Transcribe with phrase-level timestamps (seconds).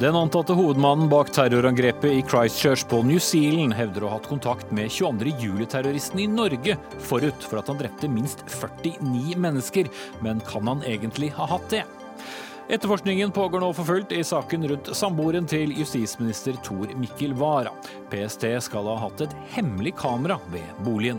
[0.00, 4.70] Den antatte hovedmannen bak terrorangrepet i Christchurch på New Zealand hevder å ha hatt kontakt
[4.70, 5.32] med 22.
[5.42, 9.90] juli-terroristen i Norge forut for at han drepte minst 49 mennesker.
[10.22, 11.82] Men kan han egentlig ha hatt det?
[12.70, 17.74] Etterforskningen pågår nå for fullt i saken rundt samboeren til justisminister Tor Mikkel Wara.
[18.12, 21.18] PST skal ha hatt et hemmelig kamera ved boligen.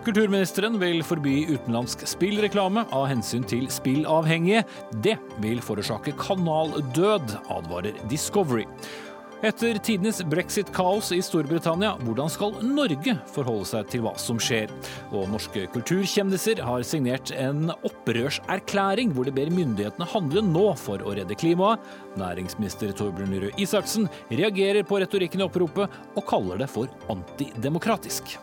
[0.00, 4.62] Kulturministeren vil forby utenlandsk spillreklame av hensyn til spillavhengige.
[5.04, 8.64] Det vil forårsake kanaldød, advarer Discovery.
[9.44, 14.72] Etter tidenes brexit-kaos i Storbritannia, hvordan skal Norge forholde seg til hva som skjer?
[15.12, 21.16] Og norske kulturkjendiser har signert en opprørserklæring hvor de ber myndighetene handle nå for å
[21.16, 21.80] redde klimaet.
[22.20, 28.40] Næringsminister Torbjørn Røe Isaksen reagerer på retorikken i oppropet og kaller det for antidemokratisk.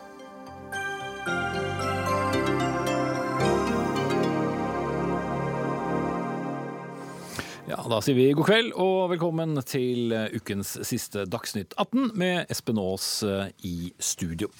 [7.88, 13.06] Da sier vi god kveld og velkommen til ukens siste Dagsnytt 18 med Espen Aas
[13.24, 14.50] eh, i studio.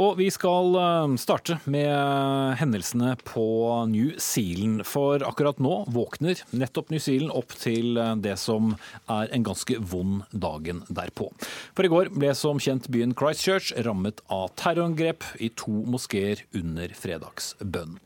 [0.00, 3.44] Og vi skal eh, starte med hendelsene på
[3.92, 4.86] New Zealand.
[4.88, 8.72] For akkurat nå våkner nettopp New Zealand opp til eh, det som
[9.04, 11.28] er en ganske vond dagen derpå.
[11.76, 16.96] For i går ble som kjent byen Christchurch rammet av terrorangrep i to moskeer under
[16.96, 17.98] fredagsbønn.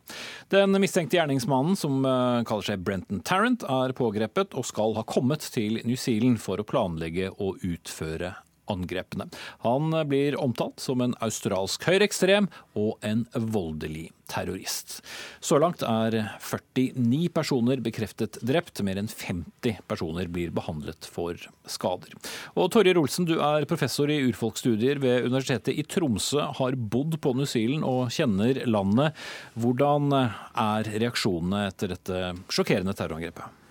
[0.51, 5.83] Den mistenkte gjerningsmannen, som kaller seg Brenton Tarrant, er pågrepet og skal ha kommet til
[5.85, 8.35] New Zealand for å planlegge og utføre
[8.71, 9.27] angrepene.
[9.67, 12.49] Han blir omtalt som en australsk høyreekstrem
[12.79, 15.01] og en voldelig terrorist.
[15.45, 21.37] Så langt er 49 personer bekreftet drept, mer enn 50 personer blir behandlet for
[21.69, 22.15] skader.
[22.55, 27.35] Og Torjer Olsen, du er professor i urfolksstudier ved Universitetet i Tromsø, har bodd på
[27.37, 29.19] New Zealand og kjenner landet.
[29.59, 33.62] Hvordan er reaksjonene etter dette sjokkerende terrorangrepet?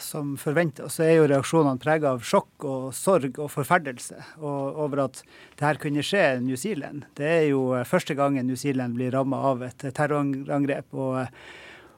[0.00, 5.04] Som forventa, så er jo reaksjonene prega av sjokk og sorg og forferdelse og over
[5.06, 5.22] at
[5.58, 7.06] det her kunne skje i New Zealand.
[7.18, 11.40] Det er jo første gangen New Zealand blir ramma av et terrorangrep, og,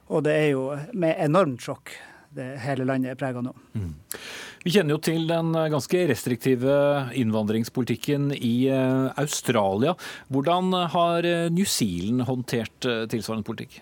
[0.08, 1.96] og, det er jo med enormt sjokk
[2.30, 3.50] det hele landet er prega nå.
[3.74, 3.90] Mm.
[4.62, 6.74] Vi kjenner jo til den ganske restriktive
[7.18, 9.96] innvandringspolitikken i eh, Australia.
[10.30, 13.80] Hvordan har New Zealand håndtert eh, tilsvarende politikk?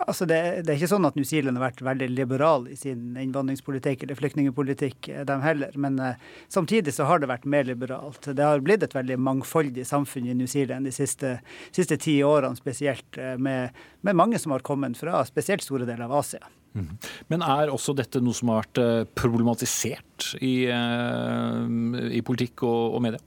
[0.00, 3.16] Altså det, det, er ikke sånn at New Zealand har vært veldig liberal i sin
[3.20, 5.76] innvandringspolitikk eller flyktningpolitikk, de heller.
[5.80, 6.22] Men eh,
[6.52, 8.24] samtidig så har det vært mer liberalt.
[8.24, 11.36] Det har blitt et veldig mangfoldig samfunn i New Zealand de siste,
[11.74, 16.06] siste ti årene spesielt, uh, med, med, mange som har kommet fra spesielt store deler
[16.08, 16.42] av Asia.
[16.72, 16.88] Mm.
[17.28, 23.20] Men er også dette noe som har vært problematisert i, i politikk og, og media?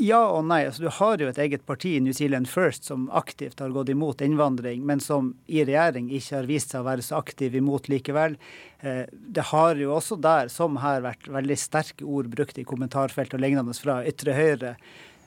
[0.00, 0.62] Ja og nei.
[0.66, 4.22] Altså, du har jo et eget parti, New Zealand First, som aktivt har gått imot
[4.24, 8.36] innvandring, men som i regjering ikke har vist seg å være så aktiv imot likevel.
[8.80, 13.36] Eh, det har jo også der, som her, vært veldig sterke ord brukt i kommentarfelt
[13.36, 14.76] og lignende fra ytre høyre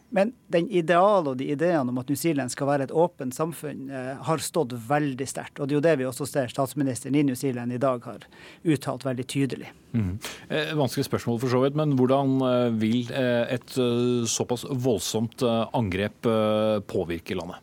[0.09, 3.89] men den idealen og de ideene om at New Zealand skal være et åpent samfunn,
[3.93, 5.59] eh, har stått veldig sterkt.
[5.59, 8.25] Og det er jo det vi også ser statsministeren i New Zealand i dag har
[8.65, 9.69] uttalt veldig tydelig.
[9.93, 10.19] Mm.
[10.49, 13.77] Eh, vanskelig spørsmål for så vidt, men hvordan eh, vil eh, et
[14.29, 16.25] såpass voldsomt angrep
[16.89, 17.61] påvirke landet?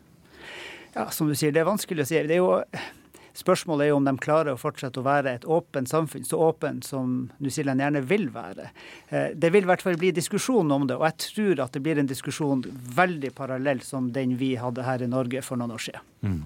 [0.95, 2.21] Ja, Som du sier, det er vanskelig å si.
[2.25, 2.63] Det er jo
[3.37, 6.85] Spørsmålet er jo om de klarer å fortsette å være et åpent samfunn, så åpent
[6.87, 8.71] som New Zealand gjerne vil være.
[9.09, 11.83] Eh, det vil i hvert fall bli diskusjon om det, og jeg tror at det
[11.85, 12.65] blir en diskusjon
[12.97, 16.07] veldig parallell som den vi hadde her i Norge for noen år siden.
[16.25, 16.39] Mm.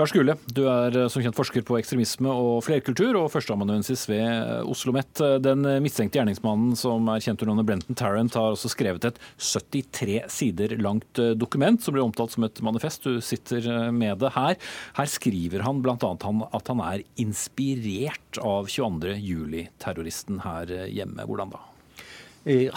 [0.00, 4.22] Lars Gule, du er eh, som kjent forsker på ekstremisme og flerkultur, og førsteamanuensis ved
[4.22, 5.20] eh, Oslo OsloMet.
[5.44, 10.72] Den mistenkte gjerningsmannen som er kjent under Brenton Tarrant, har også skrevet et 73 sider
[10.80, 13.04] langt eh, dokument som blir omtalt som et manifest.
[13.04, 14.56] Du sitter med det her.
[14.96, 15.98] Her skriver han bl.a.
[16.00, 19.18] at han er inspirert av 22.
[19.20, 21.28] juli-terroristen her hjemme.
[21.28, 21.69] Hvordan da?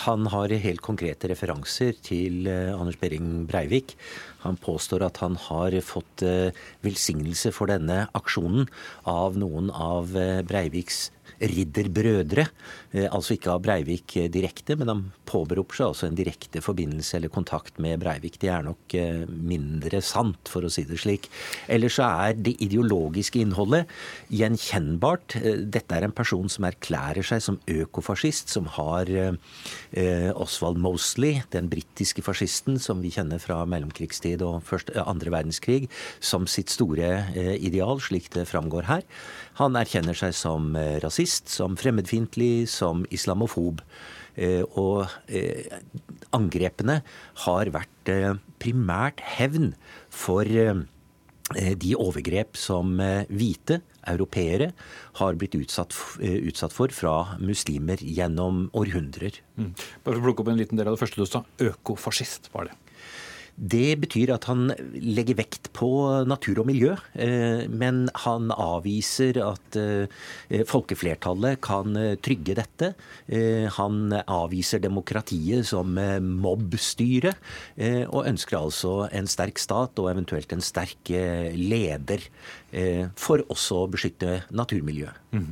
[0.03, 3.94] Han har helt konkrete referanser til Anders Behring Breivik.
[4.44, 6.51] Han påstår at han har fått eh,
[6.84, 8.68] velsignelse for denne aksjonen
[9.07, 11.06] av noen av eh, Breiviks
[11.41, 12.47] ridderbrødre.
[12.91, 17.33] Eh, altså ikke av Breivik direkte, men han påberoper seg altså en direkte forbindelse eller
[17.33, 18.39] kontakt med Breivik.
[18.41, 18.95] Det er nok
[19.30, 21.30] mindre sant, for å si det slik.
[21.71, 23.89] Ellers så er det ideologiske innholdet
[24.33, 25.38] gjenkjennbart.
[25.74, 29.09] Dette er en person som erklærer seg som økofascist, som har
[29.94, 35.89] Oswald Mosley, den britiske fascisten som vi kjenner fra mellomkrigstid og første, andre verdenskrig
[36.24, 39.03] som sitt store eh, ideal, slik det framgår her.
[39.60, 43.84] Han erkjenner seg som eh, rasist, som fremmedfiendtlig, som islamofob.
[44.34, 45.06] Eh, og
[46.34, 47.02] angrepene
[47.46, 48.10] har vært
[48.64, 49.76] primært hevn
[50.10, 52.96] for de overgrep som
[53.30, 53.78] hvite
[54.10, 54.72] europeere
[55.20, 59.38] har blitt utsatt, utsatt, for fra muslimer gjennom århundrer.
[59.60, 59.76] Mm.
[59.78, 61.44] Bare for å plukke opp en liten del av det første du sa.
[61.62, 62.80] Økofascist, var det?
[63.56, 65.88] Det betyr at han legger vekt på
[66.26, 72.94] natur og miljø, eh, men han avviser at eh, folkeflertallet kan eh, trygge dette.
[73.78, 75.96] Han avviser demokratiet som
[76.44, 77.32] mobbstyre,
[78.12, 81.10] og ønsker altså en sterk stat og eventuelt en sterk
[81.56, 82.26] leder,
[83.20, 85.20] for også å beskytte naturmiljøet.
[85.34, 85.50] Mm.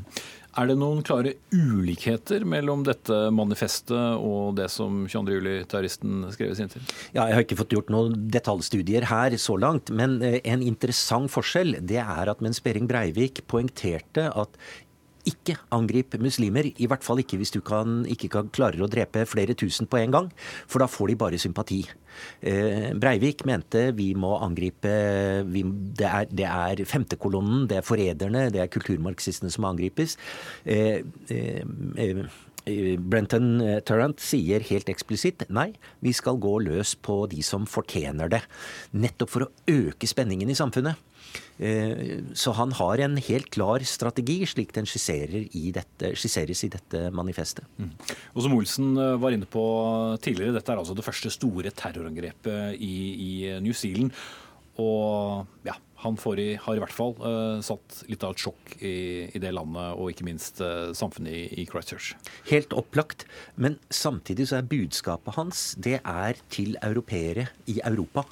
[0.59, 5.37] Er det noen klare ulikheter mellom dette manifestet og det som 22.
[5.37, 6.91] juli-terroristen skrev i sin tid?
[7.15, 11.31] Ja, jeg har ikke fått gjort noen detaljstudier her så langt, men eh, en interessant
[11.31, 14.59] forskjell det er at mens Behring Breivik poengterte at
[15.27, 16.67] ikke angrip muslimer.
[16.71, 19.99] I hvert fall ikke hvis du kan, ikke kan klarer å drepe flere tusen på
[20.01, 20.29] en gang,
[20.67, 21.81] for da får de bare sympati.
[22.41, 24.91] Eh, Breivik mente vi må angripe
[25.47, 25.63] vi,
[25.97, 30.17] det, er, det er femtekolonnen, det er forræderne, det er kulturmarxistene som angripes.
[30.65, 31.01] Eh,
[31.31, 32.25] eh,
[32.61, 33.55] Brenton
[33.87, 35.71] Turrant sier helt eksplisitt nei,
[36.05, 38.43] vi skal gå løs på de som fortjener det.
[38.93, 40.99] Nettopp for å øke spenningen i samfunnet.
[41.61, 44.89] Eh, så han har en helt klar strategi, slik den
[45.53, 47.65] i dette, skisseres i dette manifestet.
[47.77, 47.91] Mm.
[48.33, 49.65] Og Som Olsen eh, var inne på
[50.21, 54.11] tidligere, dette er altså det første store terrorangrepet i, i New Zealand.
[54.81, 58.93] Og ja, han i, har i hvert fall uh, satt litt av et sjokk i,
[59.35, 62.15] i det landet, og ikke minst uh, samfunnet i, i, Christchurch.
[62.49, 63.27] Helt opplagt.
[63.55, 68.25] Men samtidig så er budskapet hans det er til europeere i Europa.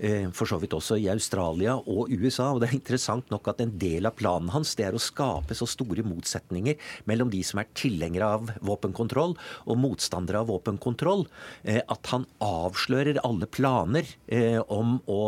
[0.00, 2.50] Eh, for så vidt også i Australia og USA.
[2.54, 5.56] Og det er interessant nok at en del av planen hans det er å skape
[5.56, 6.80] så store motsetninger
[7.10, 11.26] mellom de som er tilhengere av våpenkontroll og motstandere av våpenkontroll,
[11.68, 15.20] eh, at han avslører alle planer eh, om å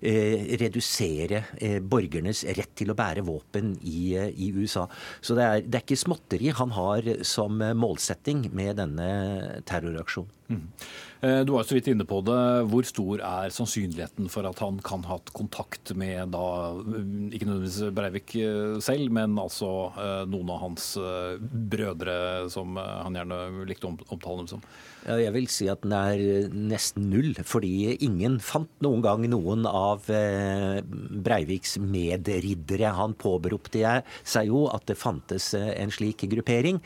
[0.00, 1.42] redusere
[1.90, 4.86] borgernes rett til å bære våpen i, i USA.
[5.20, 10.39] Så det er, det er ikke småtteri han har som målsetting med denne terroraksjonen.
[10.50, 10.66] Mm.
[11.20, 12.40] Eh, du var så vidt inne på det.
[12.72, 16.44] Hvor stor er sannsynligheten for at han kan ha hatt kontakt med da,
[16.80, 20.92] mm, ikke nødvendigvis Breivik eh, selv, men altså eh, noen av hans
[21.70, 24.64] brødre, som han gjerne likte å omtale dem som?
[25.00, 30.04] Jeg vil si at den er nesten null, fordi ingen fant noen gang noen av
[30.04, 32.92] Breiviks medriddere.
[32.98, 36.82] Han påberopte seg jo at det fantes en slik gruppering.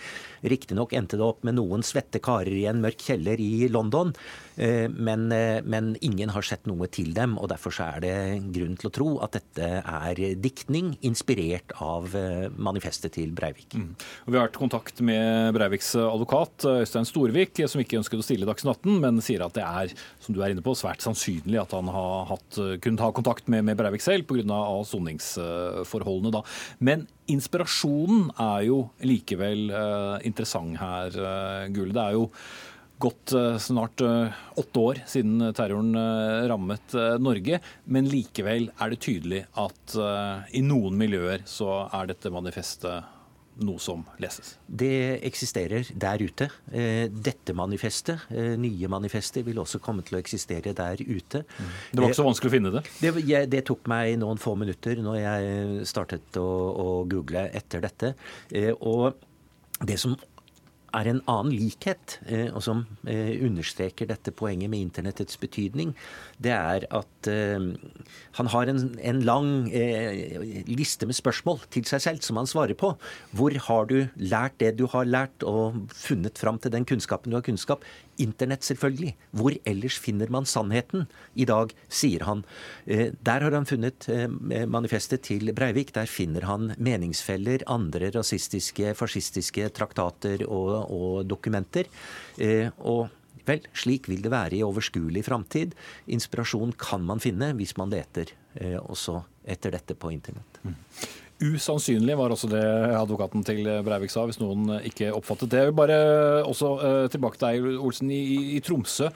[0.47, 4.15] Riktignok endte det opp med noen svette karer i en mørk kjeller i London.
[4.57, 8.17] Eh, men, eh, men, ingen har sett noe til dem, og derfor er det
[8.55, 13.75] grunn til å tro at dette er diktning inspirert av eh, manifestet til Breivik.
[13.75, 13.95] Mm.
[13.99, 18.49] Vi har vært i kontakt med Breiviks advokat Øystein Storvik, som ikke ønsket å stille
[18.49, 21.75] Dagsnytt 18, men sier at det er som du er inne på, svært sannsynlig at
[21.75, 24.63] han har hatt, kunnet ha kontakt med, med Breivik selv pga.
[24.87, 26.33] soningsforholdene.
[26.35, 26.45] Da.
[26.79, 31.95] Men inspirasjonen er jo likevel uh, interessant her, uh, Gule.
[31.95, 32.29] Det er jo
[32.99, 37.61] gått eh, snart eh, åtte år siden terroren eh, rammet Norge.
[37.85, 39.97] Men likevel er det tydelig at
[40.55, 43.11] i noen miljøer så er dette manifestet
[43.65, 44.57] noe som leses?
[44.67, 46.49] Det eksisterer der ute.
[47.15, 48.25] Dette manifestet,
[48.59, 51.45] nye manifestet, vil også komme til å eksistere der ute.
[51.45, 51.71] Mm.
[51.93, 52.83] Det var ikke så vanskelig å finne det?
[52.99, 58.15] Det, det tok meg noen få minutter når jeg startet å, å google etter dette.
[58.83, 59.15] Og
[59.87, 60.19] det som
[60.95, 65.95] er en annen likhet, eh, og som eh, understreker dette poenget med internettets betydning,
[66.43, 67.69] det er at eh,
[68.39, 69.51] han har en, en lang
[70.69, 72.95] liste med spørsmål til seg selv som han svarer på.
[73.37, 77.39] Hvor har du lært det du har lært, og funnet fram til den kunnskapen du
[77.39, 77.85] har kunnskap?
[78.23, 79.15] Internett, selvfølgelig.
[79.33, 82.45] Hvor ellers finner man sannheten i dag, sier han.
[82.87, 84.07] Der har han funnet
[84.71, 85.93] manifestet til Breivik.
[85.97, 91.91] Der finner han meningsfeller, andre rasistiske, fascistiske traktater og og dokumenter.
[92.39, 93.09] Eh, og
[93.49, 95.75] vel, slik vil det være i overskuelig framtid.
[96.07, 100.63] Inspirasjon kan man finne hvis man leter eh, også etter dette på internett.
[101.43, 102.63] Usannsynlig var også det
[102.95, 105.65] advokaten til Breivik sa, hvis noen ikke oppfattet det.
[105.65, 105.97] Jeg vil bare
[106.47, 109.09] også eh, tilbake til deg, Olsen, i, i Tromsø.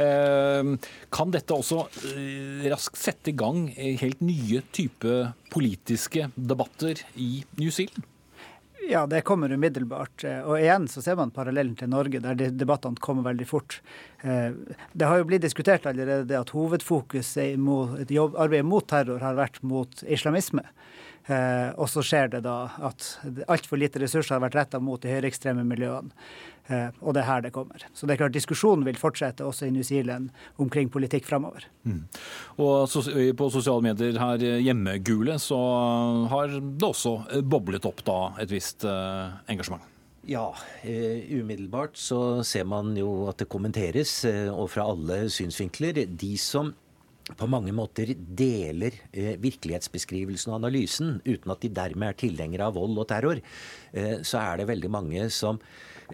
[0.00, 0.70] Eh,
[1.12, 1.82] kan dette også
[2.14, 5.18] eh, raskt sette i gang helt nye type
[5.52, 8.08] politiske debatter i New Zealand?
[8.86, 10.24] Ja, det kommer umiddelbart.
[10.46, 13.80] Og igjen så ser man parallellen til Norge, der debattene kommer veldig fort.
[14.22, 20.04] Det har jo blitt diskutert allerede at hovedfokuset i arbeidet mot terror har vært mot
[20.06, 20.62] islamisme.
[21.26, 22.56] Eh, og så skjer det da
[22.86, 23.06] at
[23.50, 26.14] altfor lite ressurser har vært retta mot de høyreekstreme miljøene.
[26.70, 27.82] Eh, og det er her det kommer.
[27.94, 30.30] Så det er klart diskusjonen vil fortsette også i New Zealand
[30.62, 31.66] omkring politikk framover.
[31.86, 32.04] Mm.
[32.62, 32.86] Og
[33.38, 35.58] på sosiale medier her hjemme, Gule, så
[36.30, 39.92] har det også boblet opp da et visst eh, engasjement?
[40.26, 46.00] Ja, uh, umiddelbart så ser man jo at det kommenteres, uh, og fra alle synsvinkler.
[46.18, 46.72] De som
[47.34, 52.78] på mange måter deler eh, virkelighetsbeskrivelsen og analysen, uten at de dermed er tilhengere av
[52.78, 53.42] vold og terror,
[53.92, 55.58] eh, så er det veldig mange som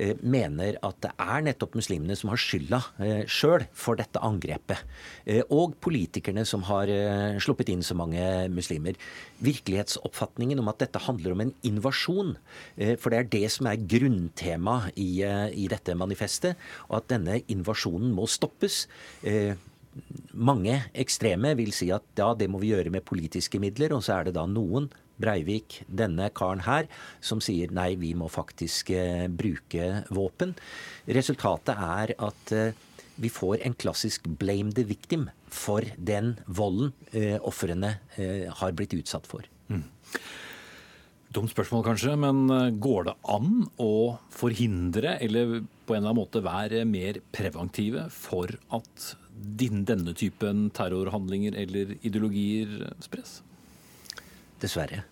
[0.01, 4.81] eh, mener at det er nettopp muslimene som har skylda eh, sjøl for dette angrepet.
[5.27, 8.23] Eh, og politikerne som har eh, sluppet inn så mange
[8.55, 8.97] muslimer.
[9.45, 12.37] Virkelighetsoppfatningen om at dette handler om en invasjon,
[13.03, 16.57] for det er det som er grunntema i, i dette manifestet,
[16.89, 18.85] og at denne invasjonen må stoppes
[20.33, 24.19] mange ekstreme vil si at ja, det må vi gjøre med politiske midler, og så
[24.19, 24.91] er det da noen,
[25.23, 26.89] Breivik, denne karen her,
[27.23, 30.57] som sier nei, vi må faktisk eh, bruke våpen.
[31.07, 32.73] Resultatet er at eh,
[33.23, 38.97] vi får en klassisk 'blame the victim' for den volden eh, ofrene eh, har blitt
[38.97, 39.45] utsatt for.
[39.69, 39.85] Mm.
[41.33, 46.23] Dumt spørsmål kanskje, men eh, går det an å forhindre, eller på en eller annen
[46.23, 53.41] måte være mer preventive for at din, denne typen terrorhandlinger eller ideologier spres?
[54.63, 55.03] Dessverre.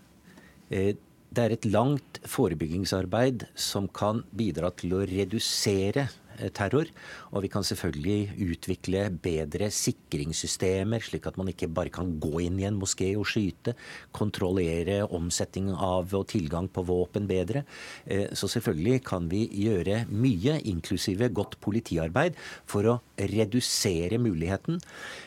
[0.71, 0.95] Eh,
[1.31, 6.09] det er et langt forebyggingsarbeid som kan bidra til å redusere
[6.55, 6.89] terror.
[7.35, 12.61] Og vi kan selvfølgelig utvikle bedre sikringssystemer, slik at man ikke bare kan gå inn
[12.61, 13.77] i en moské og skyte.
[14.17, 17.65] Kontrollere omsetning av og tilgang på våpen bedre.
[18.07, 24.81] Eh, så selvfølgelig kan vi gjøre mye, inklusive godt politiarbeid, for å redusere muligheten.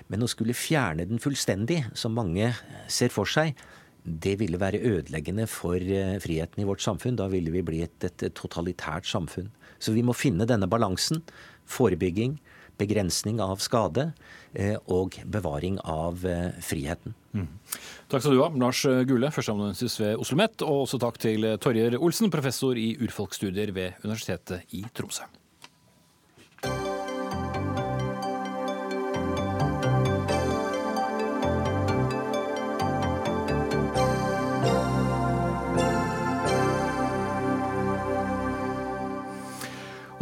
[0.10, 2.52] Men å skulle fjerne den fullstendig, som mange
[2.92, 3.54] ser for seg,
[4.04, 7.18] det ville være ødeleggende for eh, friheten i vårt samfunn.
[7.20, 9.52] Da ville vi bli et, et, totalitært samfunn.
[9.84, 11.22] Så vi må finne denne balansen.
[11.70, 12.38] Forebygging,
[12.80, 14.10] begrensning av skade
[14.54, 17.16] eh, og bevaring av eh, friheten.
[17.36, 17.52] Mm.
[18.12, 20.66] Takk skal du ha, Lars Gule, førsteamanuensis ved Oslo OsloMet.
[20.66, 25.28] Og også takk til Torjer Olsen, professor i urfolksstudier ved Universitetet i Tromsø.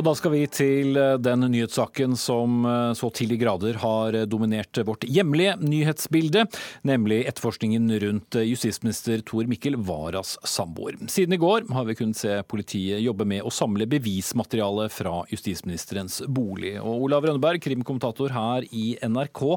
[0.02, 4.16] Og da skal vi til eh, den nyhetssaken som eh, så til de grader har
[4.26, 6.48] dominert vårt hjemlige nyhetsbilde,
[6.90, 10.98] nemlig etterforskningen rundt justisminister Tor Mikkel Waras samboer.
[11.06, 16.24] Siden i går har vi kunnet se politiet jobbe med å samle bevismateriale fra justisministerens
[16.26, 16.80] bolig.
[16.82, 19.52] Og Olav Rønneberg, krimkommentator her i NRK.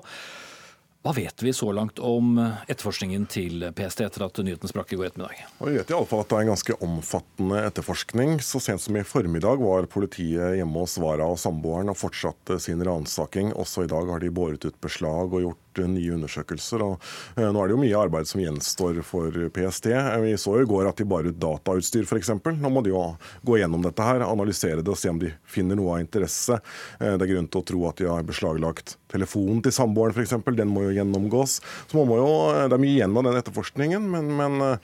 [1.05, 5.11] Hva vet vi så langt om etterforskningen til PST etter at nyheten sprakk i går
[5.11, 5.43] ettermiddag?
[5.59, 8.39] Vi vet i alle fall at det er en ganske omfattende etterforskning.
[8.41, 12.81] Så sent som i formiddag var politiet hjemme hos Vara og samboeren og fortsatte sin
[12.89, 13.53] ransaking.
[13.53, 16.83] Også i dag har de båret ut beslag og gjort nye undersøkelser.
[16.85, 17.03] og
[17.37, 19.91] eh, Nå er det jo mye arbeid som gjenstår for PST.
[20.25, 22.33] Vi så i går at de bar ut datautstyr f.eks.
[22.61, 23.05] Nå må de jo
[23.47, 26.61] gå gjennom dette her, analysere det og se om de finner noe av interesse.
[27.01, 30.37] Eh, det er grunn til å tro at de har beslaglagt telefonen til samboeren f.eks.
[30.55, 31.61] Den må jo gjennomgås.
[31.91, 34.79] Så man må jo, eh, Det er mye igjen av den etterforskningen, men, men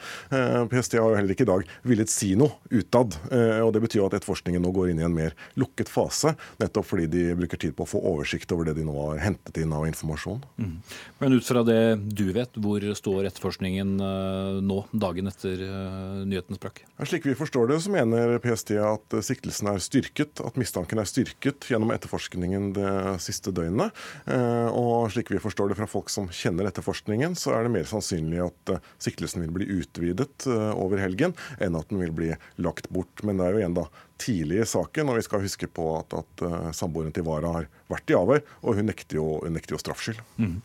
[0.70, 3.16] PST har jo heller ikke i dag villet si noe utad.
[3.64, 6.86] og Det betyr jo at etterforskningen nå går inn i en mer lukket fase, nettopp
[6.86, 9.72] fordi de bruker tid på å få oversikt over det de nå har hentet inn
[9.74, 10.42] av informasjon.
[10.60, 10.79] Mm.
[11.20, 11.80] Men ut fra det
[12.16, 16.82] du vet, hvor står etterforskningen eh, nå, dagen etter eh, nyheten sprakk?
[17.08, 21.70] Slik vi forstår det, så mener PST at siktelsen er styrket, at mistanken er styrket
[21.70, 22.94] gjennom etterforskningen det
[23.24, 23.96] siste døgnet.
[24.26, 27.88] Eh, og slik vi forstår det fra folk som kjenner etterforskningen, så er det mer
[27.90, 33.24] sannsynlig at siktelsen vil bli utvidet over helgen, enn at den vil bli lagt bort.
[33.26, 33.88] Men det er jo igjen da
[34.20, 37.68] tidlig i saken, og vi skal huske på at, at uh, samboeren til Vara har
[37.90, 40.20] vært i avhør, og hun nekter jo, hun nekter jo straffskyld.
[40.40, 40.58] Mm.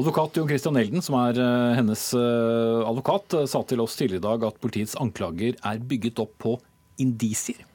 [0.00, 4.28] Advokat Jon Christian Elden, som er uh, hennes uh, advokat, sa til oss tidligere i
[4.28, 6.56] dag at politiets anklager er bygget opp på
[7.00, 7.66] indisier.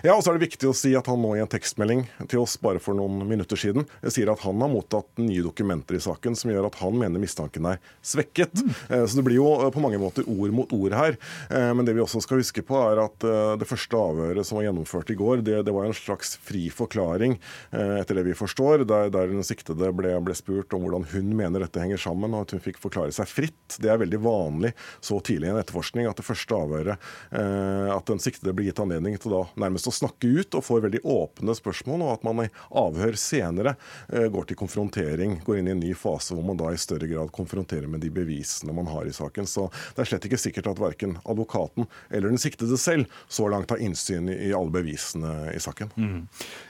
[0.00, 2.42] Ja, og så er det viktig å si at han nå i en tekstmelding til
[2.42, 6.36] oss bare for noen minutter siden sier at han har mottatt nye dokumenter i saken
[6.38, 8.62] som gjør at han mener mistanken er svekket.
[8.62, 8.72] Mm.
[9.06, 11.18] Så det blir jo eh, på mange måter ord mot ord her.
[11.52, 13.26] Eh, men det vi også skal huske på, er at
[13.58, 17.36] det første avhøret som var gjennomført i går, det, det var en slags fri forklaring,
[17.72, 21.64] etter det vi forstår, der, der den siktede ble, ble, spurt om hvordan hun mener
[21.64, 23.76] dette henger sammen, og at hun fikk forklare seg fritt.
[23.82, 24.72] Det er veldig vanlig
[25.04, 29.18] så tidlig i en etterforskning at det første avhøret, at den siktede blir gitt anledning
[29.22, 32.44] til da nærmest oftest å snakke ut og får veldig åpne spørsmål, og at man
[32.44, 33.74] i avhør senere
[34.08, 37.08] eh, går til konfrontering, går inn i en ny fase hvor man da i større
[37.10, 39.46] grad konfronterer med de bevisene man har i saken.
[39.46, 43.70] Så det er slett ikke sikkert at verken advokaten eller den siktede selv så langt
[43.70, 45.92] har innsyn i alle bevisene i saken.
[45.96, 46.26] Mm.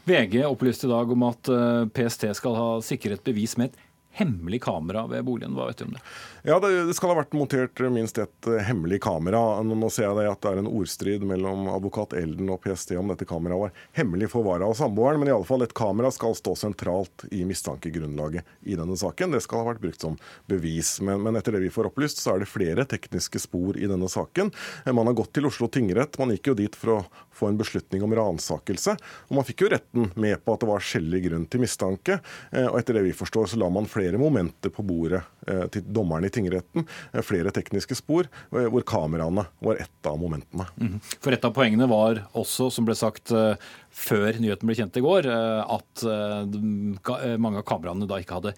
[0.08, 4.62] VG opplyste i dag om at eh, PST skal ha sikret bevis med et hemmelig
[4.66, 5.54] kamera ved boligen.
[5.56, 6.02] Hva vet du om det?
[6.44, 9.60] Ja, det, skal ha vært montert minst et eh, hemmelig kamera.
[9.62, 13.12] Nå ser jeg det at det er en ordstrid mellom advokat Elden og PST om
[13.12, 16.34] dette kameraet var hemmelig for Vara og samboeren, men i alle fall et kamera skal
[16.34, 19.36] stå sentralt i mistankegrunnlaget i denne saken.
[19.36, 20.16] Det skal ha vært brukt som
[20.50, 20.96] bevis.
[21.06, 24.10] Men, men etter det vi får opplyst, så er det flere tekniske spor i denne
[24.10, 24.50] saken.
[24.90, 26.18] Man har gått til Oslo tingrett.
[26.18, 27.00] Man gikk jo dit for å
[27.38, 28.96] få en beslutning om ransakelse.
[29.30, 32.18] Og man fikk jo retten med på at det var skjellig grunn til mistanke.
[32.50, 35.86] Eh, og etter det vi forstår, så la man flere momenter på bordet eh, til
[35.86, 36.86] dommeren i tingretten.
[37.12, 40.66] Eh, flere tekniske spor, hvor kameraene var ett av momentene.
[40.76, 40.98] Mhm.
[41.22, 43.32] For et av poengene var også, som ble sagt
[43.92, 46.04] før nyheten ble kjent i går, at
[47.38, 48.54] mange av kameraene da ikke hadde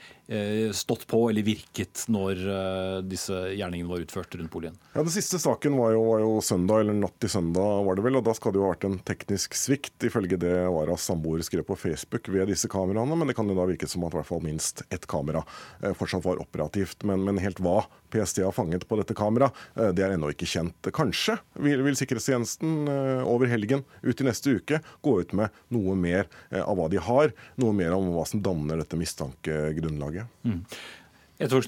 [0.78, 4.78] stått på eller virket når disse gjerningene var utført rundt boligen.
[4.94, 8.04] Ja, Den siste saken var jo, var jo søndag, eller natt til søndag, var det
[8.06, 8.18] vel.
[8.20, 11.66] og Da skal det jo ha vært en teknisk svikt, ifølge det Waras samboer skrev
[11.66, 13.18] på Facebook ved disse kameraene.
[13.18, 15.42] Men det kan jo da virke som at i hvert fall minst ett kamera
[15.82, 17.04] eh, fortsatt var operativt.
[17.08, 20.48] Men, men helt hva PST har fanget på dette kameraet, eh, det er ennå ikke
[20.48, 20.90] kjent.
[20.94, 25.96] Kanskje vil, vil sikkerhetstjenesten eh, over helgen ut i neste uke gå ut med noe
[25.98, 30.30] mer av hva de har, noe mer om hva som danner dette mistankegrunnlaget.
[30.46, 30.60] Mm.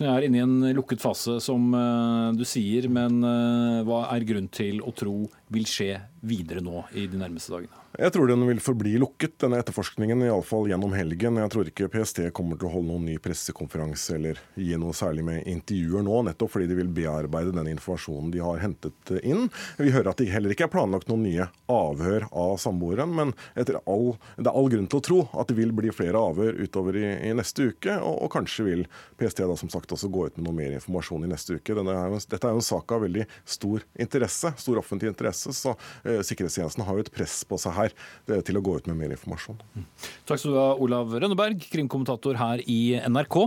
[0.06, 1.72] jeg er inne i en lukket fase, som
[2.38, 2.86] du sier.
[2.92, 3.18] Men
[3.88, 5.16] hva er grunn til å tro
[5.52, 7.82] vil skje videre nå i de nærmeste dagene?
[7.96, 11.38] Jeg tror den vil forbli lukket, denne etterforskningen, iallfall gjennom helgen.
[11.40, 15.24] Jeg tror ikke PST kommer til å holde noen ny pressekonferanse eller gi noe særlig
[15.24, 19.46] med intervjuer nå, nettopp fordi de vil bearbeide den informasjonen de har hentet inn.
[19.80, 24.12] Vi hører at det heller ikke er planlagt noen nye avhør av samboeren, men all,
[24.36, 27.06] det er all grunn til å tro at det vil bli flere avhør utover i,
[27.30, 28.84] i neste uke, og, og, kanskje vil
[29.16, 31.78] PST da som sagt også gå ut med noe mer informasjon i neste uke.
[31.80, 31.96] Denne,
[32.28, 35.72] dette er jo en sak av veldig stor interesse, stor offentlig interesse, så
[36.04, 37.94] eh, sikkerhetstjenesten har jo et press på seg her
[38.46, 39.58] til å gå ut med mer informasjon.
[40.28, 43.38] Takk skal du ha, Olav Rønneberg, krimkommentator her i NRK.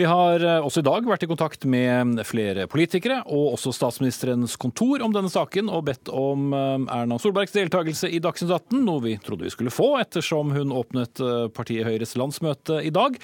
[0.00, 4.56] Vi har eh, også i dag vært i kontakt med flere politikere og også statsministerens
[4.60, 9.04] kontor om denne saken, og bedt om eh, Erna Solbergs deltakelse i Dagsnytt 18, noe
[9.04, 13.18] vi trodde vi skulle få ettersom hun åpnet eh, partiet Høyres landsmøte i dag.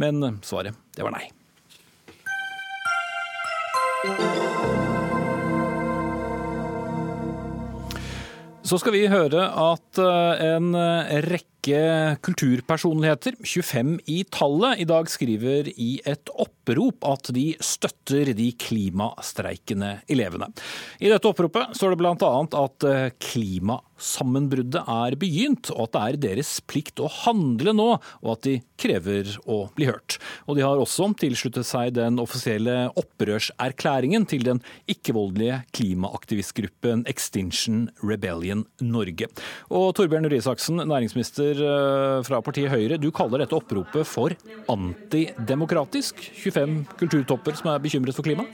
[0.00, 1.26] Men svaret, det var nei.
[8.66, 11.82] Så skal vi høre at eh, en eh, rekke
[12.26, 16.32] kulturpersonligheter, 25 i tallet, i dag skriver i et
[16.66, 20.48] opprop at de støtter de klimastreikende elevene.
[21.00, 22.30] I dette oppropet står det bl.a.
[22.60, 22.86] at
[23.22, 27.88] klimasammenbruddet er begynt, og at det er deres plikt å handle nå,
[28.22, 30.18] og at de krever å bli hørt.
[30.46, 38.64] Og de har også tilsluttet seg den offisielle opprørserklæringen til den ikke-voldelige klimaaktivistgruppen Extinction Rebellion
[38.82, 39.28] Norge.
[39.70, 44.34] Og Torbjørn Røe Isaksen, næringsminister eh, fra partiet Høyre, du kaller dette oppropet for
[44.72, 46.20] antidemokratisk.
[46.34, 46.55] 25
[46.98, 48.46] kulturtopper som er bekymret for klima?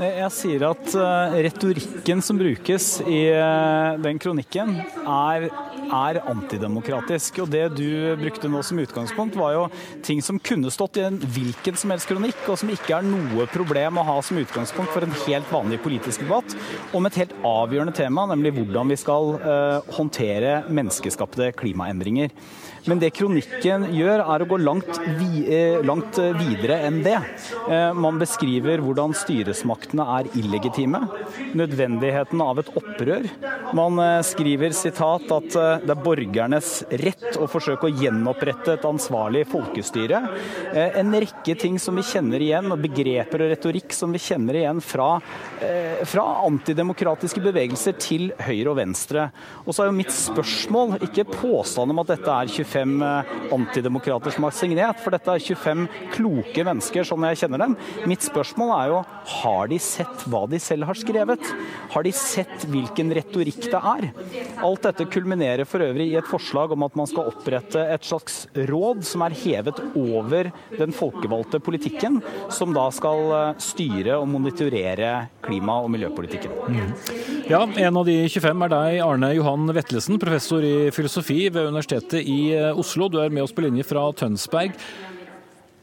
[0.00, 5.50] Jeg sier at uh, retorikken som brukes i uh, den kronikken, er,
[5.92, 7.42] er, antidemokratisk.
[7.44, 9.66] Og det du brukte nå som utgangspunkt, var jo
[10.06, 13.44] ting som kunne stått i en hvilken som helst kronikk, og som ikke er noe
[13.52, 16.56] problem å ha som utgangspunkt for en helt vanlig politisk debatt
[16.96, 19.36] om et helt avgjørende tema, nemlig hvordan vi skal
[19.98, 22.32] håndtere menneskeskapte klimaendringer.
[22.88, 27.18] Men det kronikken gjør, er å gå langt, vi, eh, langt videre enn det.
[27.68, 29.12] Eh, man beskriver hvordan
[29.90, 31.00] styresmaktene er illegitime,
[31.58, 33.28] nødvendigheten av et opprør.
[33.76, 35.50] Man eh, skriver sitat at
[35.84, 36.70] det er borgernes
[37.02, 40.20] rett å forsøke å gjenopprette et ansvarlig folkestyre.
[40.74, 44.80] En rekke ting som vi kjenner igjen, og begreper og retorikk som vi kjenner igjen
[44.84, 45.08] fra,
[46.08, 49.28] fra antidemokratiske bevegelser til høyre og venstre.
[49.64, 53.24] Og så er jo mitt spørsmål, ikke påstand om at dette er 25 25 eh,
[53.54, 57.76] antidemokrater som har signert, for dette er 25 kloke mennesker sånn jeg kjenner dem.
[58.10, 59.00] Mitt spørsmål er jo
[59.40, 61.50] har de sett hva de selv har skrevet?
[61.94, 64.08] Har de sett hvilken retorikk det er?
[64.66, 68.44] Alt dette kulminerer for øvrig i et forslag om at man skal opprette et slags
[68.70, 72.20] råd som er hevet over den folkevalgte politikken,
[72.52, 75.14] som da skal eh, styre og monitorere
[75.46, 76.54] klima- og miljøpolitikken.
[76.68, 76.92] Mm.
[77.50, 82.20] Ja, en av de 25 er deg, Arne Johan Vetlesen, professor i filosofi ved Universitetet
[82.20, 83.08] i Eh, Oslo.
[83.08, 84.74] Du er med oss på linje fra Tønsberg.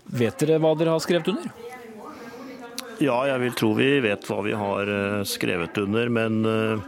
[0.07, 1.66] Vet dere hva dere har skrevet under?
[2.97, 6.09] Ja, jeg vil tro vi vet hva vi har eh, skrevet under.
[6.09, 6.81] Men eh,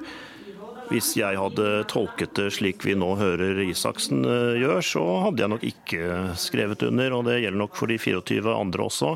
[0.90, 5.54] Hvis jeg hadde tolket det slik vi nå hører Isaksen eh, gjør, så hadde jeg
[5.54, 6.02] nok ikke
[6.42, 7.14] skrevet under.
[7.14, 9.14] Og det gjelder nok for de 24 andre også.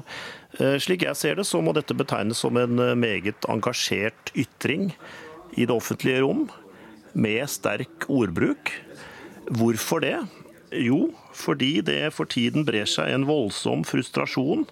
[0.54, 4.92] Slik jeg ser det, så må dette betegnes som en meget engasjert ytring
[5.58, 6.44] i det offentlige rom,
[7.18, 8.70] med sterk ordbruk.
[9.50, 10.20] Hvorfor det?
[10.78, 14.68] Jo, fordi det for tiden brer seg en voldsom frustrasjon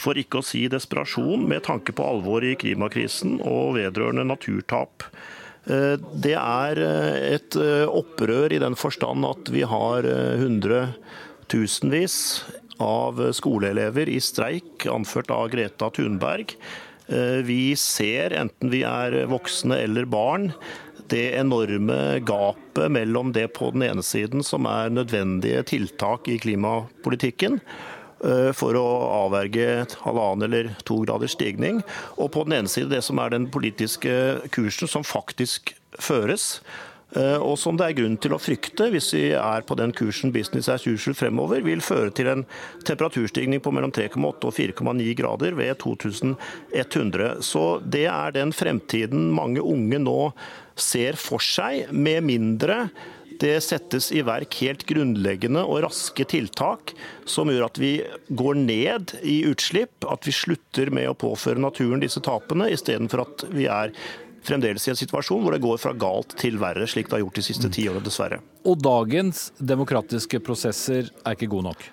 [0.00, 5.06] for ikke å si desperasjon, med tanke på alvoret i klimakrisen og vedrørende naturtap.
[5.68, 10.08] Eh, det er eh, et eh, opprør i den forstand at vi har
[10.40, 12.16] hundretusenvis
[12.80, 16.54] av skoleelever i streik, anført av Greta Thunberg.
[17.44, 20.52] Vi ser, enten vi er voksne eller barn,
[21.10, 27.58] det enorme gapet mellom det på den ene siden som er nødvendige tiltak i klimapolitikken,
[28.56, 28.86] for å
[29.24, 31.80] avverge halvannen eller to graders stigning.
[32.20, 34.12] Og på den ene side det som er den politiske
[34.52, 36.60] kursen som faktisk føres.
[37.16, 40.30] Eh, og som det er grunn til å frykte, hvis vi er på den kursen
[40.34, 42.44] business as usual fremover, vil føre til en
[42.86, 47.40] temperaturstigning på mellom 3,8 og 4,9 grader ved 2100.
[47.46, 50.20] Så det er den fremtiden mange unge nå
[50.78, 52.84] ser for seg, med mindre
[53.40, 56.94] det settes i verk helt grunnleggende og raske tiltak
[57.28, 57.92] som gjør at vi
[58.28, 63.46] går ned i utslipp, at vi slutter med å påføre naturen disse tapene, istedenfor at
[63.52, 63.94] vi er
[64.46, 67.40] fremdeles i en situasjon hvor det går fra galt til verre, slik det har gjort
[67.40, 68.40] de siste ti årene, dessverre.
[68.68, 71.88] Og dagens demokratiske prosesser er ikke gode nok?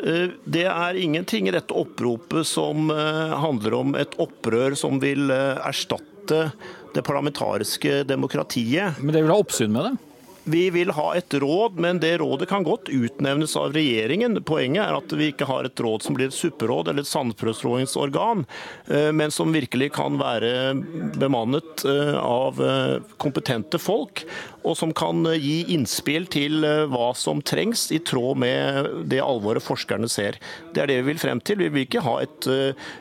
[0.00, 5.30] Eh, det er ingenting i dette oppropet som eh, handler om et opprør som vil
[5.34, 6.46] eh, erstatte
[6.94, 9.00] det parlamentariske demokratiet.
[9.02, 10.09] Men det vil ha oppsyn med det?
[10.50, 14.34] Vi vil ha et råd, men det rådet kan godt utnevnes av regjeringen.
[14.46, 18.42] Poenget er at vi ikke har et råd som blir et supperåd eller et sandprøvstrålingsorgan,
[18.90, 20.74] eh, men som virkelig kan være
[21.20, 24.24] bemannet eh, av eh, kompetente folk,
[24.64, 30.08] og som kan gi innspill til hva som trengs, i tråd med det alvoret forskerne
[30.10, 30.38] ser.
[30.74, 31.60] Det er det vi vil frem til.
[31.62, 32.48] Vi vil ikke ha et,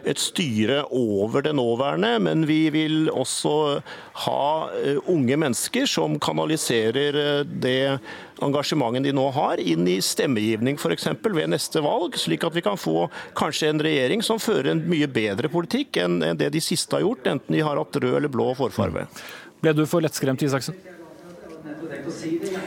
[0.08, 3.56] et styre over det nåværende, men vi vil også
[4.26, 4.42] ha
[5.12, 8.00] unge mennesker som kanaliserer det
[8.44, 11.10] engasjementet de nå har, inn i stemmegivning f.eks.
[11.24, 15.10] ved neste valg, slik at vi kan få kanskje en regjering som fører en mye
[15.12, 18.52] bedre politikk enn det de siste har gjort, enten de har hatt rød eller blå
[18.60, 19.08] forfarve.
[19.60, 20.78] Ble du for lettskremt, Isaksen?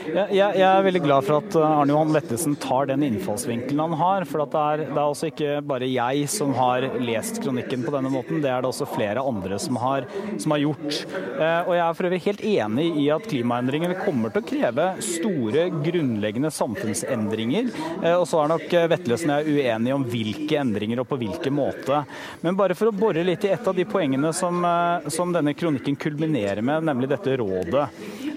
[0.02, 3.96] Jeg, jeg, er veldig glad for at uh, Arne Johan Lettesen tar den innfallsvinkelen han
[4.00, 4.26] har.
[4.28, 8.10] For det er, det er også ikke bare jeg som har lest kronikken på denne
[8.12, 10.06] måten, det er det også flere andre som har,
[10.42, 11.02] som har gjort.
[11.12, 14.88] Eh, og jeg er for øvrig helt enig i at klimaendringene kommer til å kreve
[15.04, 17.70] store, grunnleggende samfunnsendringer.
[18.02, 21.56] Eh, og så er nok Vetlesen og jeg uenige om hvilke endringer og på hvilken
[21.56, 22.02] måte.
[22.42, 25.54] Men bare for å bore litt i et av de poengene som, uh, som denne
[25.54, 27.88] kronikken kulminerer med, nemlig dette rådet.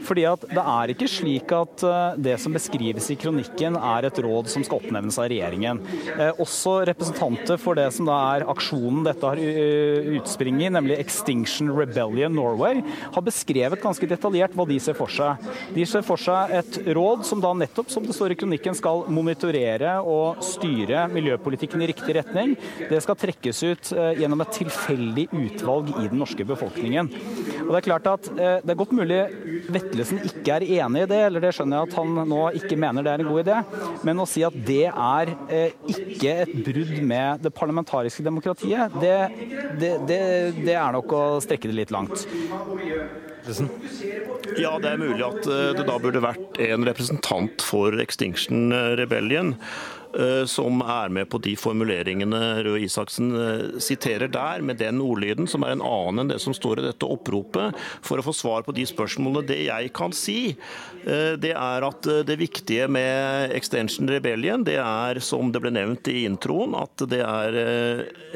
[0.05, 4.19] Fordi at det er ikke slik at eh, det som beskrives i kronikken er et
[4.21, 5.81] råd som skal oppnevnes av regjeringen.
[6.13, 10.99] Eh, også representanter for det som da er aksjonen dette har eh, utspring i, nemlig
[11.01, 12.83] Extinction Rebellion Norway,
[13.15, 15.41] har beskrevet ganske detaljert hva de ser for seg.
[15.75, 19.05] De ser for seg et råd som da nettopp, som det står i kronikken, skal
[19.13, 22.55] monitorere og styre miljøpolitikken i riktig retning.
[22.89, 27.09] Det skal trekkes ut gjennom et tilfeldig utvalg i den norske befolkningen.
[27.65, 29.21] Og Det er klart at det er godt mulig
[29.95, 33.05] Vetlesen ikke er enig i det, eller det skjønner jeg at han nå ikke mener
[33.05, 33.59] det er en god idé,
[34.07, 39.15] men å si at det er eh, ikke et brudd med det parlamentariske demokratiet, det,
[39.79, 40.19] det, det,
[40.59, 42.27] det er nok å strekke det litt langt.
[44.57, 49.55] Ja, det er mulig at eh, det da burde vært en representant for Extinction Rebellion.
[50.15, 55.47] Eh, som er med på de formuleringene Røe Isaksen eh, siterer der, med den ordlyden,
[55.49, 57.75] som er en annen enn det som står i dette oppropet,
[58.05, 59.43] for å få svar på de spørsmålene.
[59.49, 60.37] Det jeg kan si,
[61.03, 66.07] eh, det er at det viktige med Extension Rebellion, det er, som det ble nevnt
[66.11, 67.59] i introen, at det er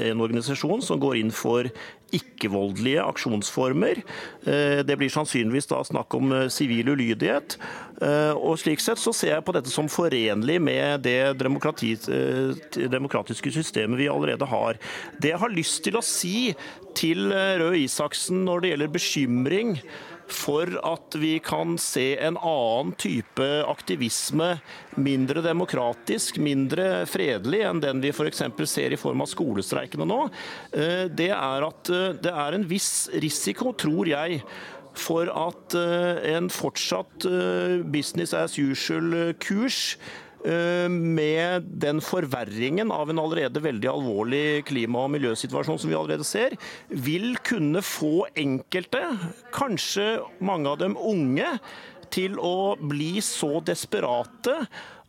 [0.09, 1.69] en organisasjon som går inn for
[2.15, 4.01] ikke-voldelige aksjonsformer.
[4.45, 7.57] Eh, det blir sannsynligvis da snakk om eh, sivil ulydighet.
[8.01, 13.99] Eh, og slik sett så ser jeg på dette som forenlig med det demokratiske systemet
[13.99, 14.73] vi allerede har.
[15.21, 16.37] Det jeg har lyst til å si
[16.97, 19.69] til Røe Isaksen når det gjelder bekymring
[20.33, 24.55] for at vi kan se en annen type aktivisme,
[24.99, 28.43] mindre demokratisk, mindre fredelig enn den vi f.eks.
[28.69, 30.21] ser i form av skolestreikene nå,
[30.73, 34.41] eh, det er at eh, det er en viss risiko, tror jeg,
[34.99, 37.27] for at eh, en fortsatt
[37.93, 39.97] business as usual-kurs
[40.45, 46.55] med den forverringen av en allerede veldig alvorlig klima- og miljøsituasjon som vi allerede ser,
[46.87, 49.01] vil kunne få enkelte,
[49.55, 51.57] kanskje mange av dem unge,
[52.09, 54.55] til å bli så desperate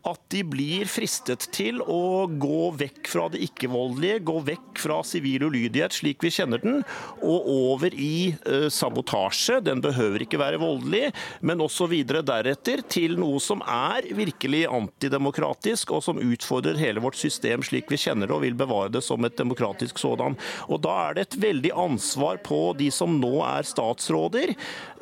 [0.08, 5.44] at de blir fristet til å gå vekk fra det ikke-voldelige, gå vekk fra sivil
[5.50, 6.78] ulydighet slik vi kjenner den,
[7.20, 9.58] og over i uh, sabotasje.
[9.66, 11.10] Den behøver ikke være voldelig,
[11.44, 17.20] men også videre deretter til noe som er virkelig antidemokratisk, og som utfordrer hele vårt
[17.20, 20.38] system slik vi kjenner det, og vil bevare det som et demokratisk sådan.
[20.68, 24.54] Og Da er det et veldig ansvar på de som nå er statsråder,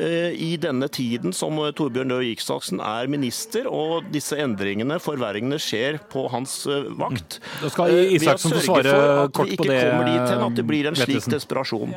[0.02, 5.58] uh, i denne tiden som Torbjørn Røe Isaksen er minister, og disse endringene endringene, forverringene,
[5.60, 7.40] skjer på hans eh, vakt.
[7.62, 9.34] Da skal Isaksen få svare kort på det.
[9.34, 11.28] Ved å sørge for at vi ikke kommer dit hen at det blir en slik
[11.32, 11.94] desperasjon.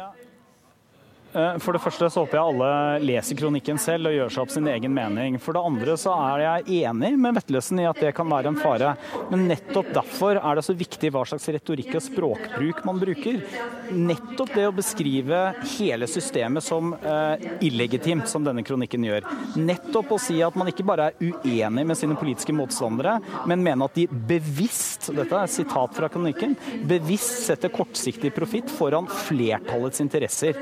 [1.34, 2.72] Eh, for det første så håper jeg alle
[3.06, 5.38] leser kronikken selv og gjør seg opp sin egen mening.
[5.41, 8.60] For det andre så er jeg enig med Vettelsen i at det kan være en
[8.60, 8.94] fare.
[9.32, 13.39] Men nettopp derfor er det så viktig hva slags retorikk og språkbruk man bruker.
[13.96, 15.41] Nettopp det å beskrive
[15.78, 19.28] hele systemet som eh, illegitimt, som denne kronikken gjør.
[19.60, 23.17] Nettopp å si at man ikke bare er uenig med sine politiske motstandere,
[23.48, 28.72] men mener at de bevisst, dette er et sitat fra kronikken, bevisst setter kortsiktig profitt
[28.72, 30.60] foran flertallets interesser.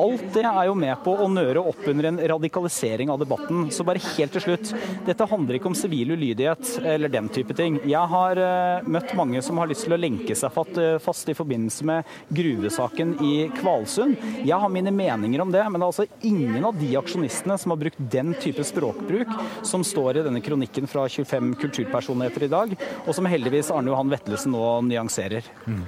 [0.00, 3.66] Alt det er jo med på å nøre opp under en radikalisering av debatten.
[3.72, 4.72] Så bare helt til slutt,
[5.06, 7.78] dette handler ikke om sivil ulydighet eller den type ting.
[7.86, 11.36] Jeg har uh, møtt mange som har lyst til å lenke seg uh, fast i
[11.36, 14.20] forbindelse med gruvesaken i Kvalsund.
[14.44, 17.74] Jeg har mine meninger om det, men det er altså ingen av de aksjonistene som
[17.74, 19.32] har brukt den type språkbruk
[19.66, 24.12] som står i denne kronikken fra 25 kulturpersonligheter i dag, og som heldigvis Arne Johan
[24.12, 25.46] Vetlesen nå nyanserer.
[25.66, 25.84] Mm.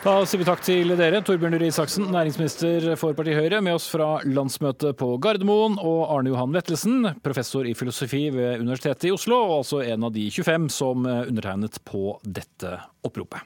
[0.00, 3.90] Da sier vi takk til dere, Torbjørn Røe Isaksen, næringsminister for partiet Høyre, med oss
[3.92, 9.42] fra landsmøtet på Gardermoen, og Arne Johan Vettelsen, professor i filosofi ved Universitetet i Oslo,
[9.44, 13.44] og altså en av de 25 som undertegnet på dette oppropet.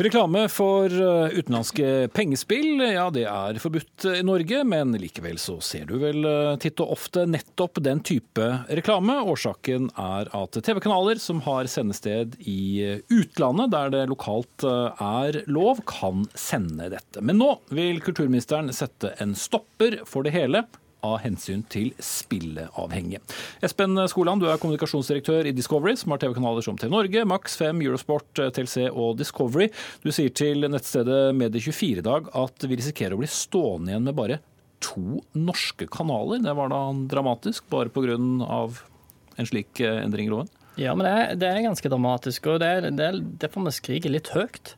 [0.00, 5.84] Reklame for eh, utenlandske pengespill, ja det er forbudt i Norge, men likevel så ser
[5.90, 9.18] du vel eh, titt og ofte nettopp den type reklame.
[9.28, 15.84] Årsaken er at TV-kanaler som har sendested i eh, utlandet, der det lokalt er lov,
[15.84, 17.20] kan sende dette.
[17.20, 20.64] Men nå vil kulturministeren sette en stopper for det hele
[21.06, 23.22] av hensyn til spilleavhengige.
[23.64, 27.82] Espen Skoland, du er kommunikasjonsdirektør i Discovery, som har TV-kanaler som TV Norge, Max 5,
[27.86, 29.70] Eurosport, TLC og Discovery.
[30.04, 34.18] Du sier til nettstedet Medie24 i dag at vi risikerer å bli stående igjen med
[34.18, 34.40] bare
[34.80, 36.40] to norske kanaler.
[36.44, 38.16] Det var da dramatisk, bare pga.
[38.16, 40.50] en slik eh, endring i loven?
[40.80, 43.74] Ja, men det er, det er ganske dramatisk, og det er, det er derfor vi
[43.76, 44.74] skriker litt høyt.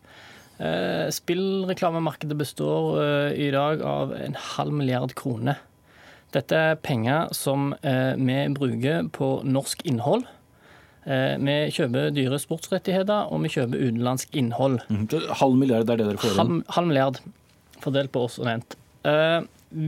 [0.62, 5.60] Eh, spillreklamemarkedet består eh, i dag av en halv milliard kroner.
[6.32, 10.24] Dette er penger som eh, vi bruker på norsk innhold.
[11.04, 14.78] Eh, vi kjøper dyre sportsrettigheter, og vi kjøper utenlandsk innhold.
[14.88, 15.08] Mm,
[15.42, 16.38] halv milliard er det dere får inn?
[16.40, 17.20] Halv, halv milliard
[17.82, 18.78] fordelt på oss og nevnt.
[19.08, 19.40] Eh,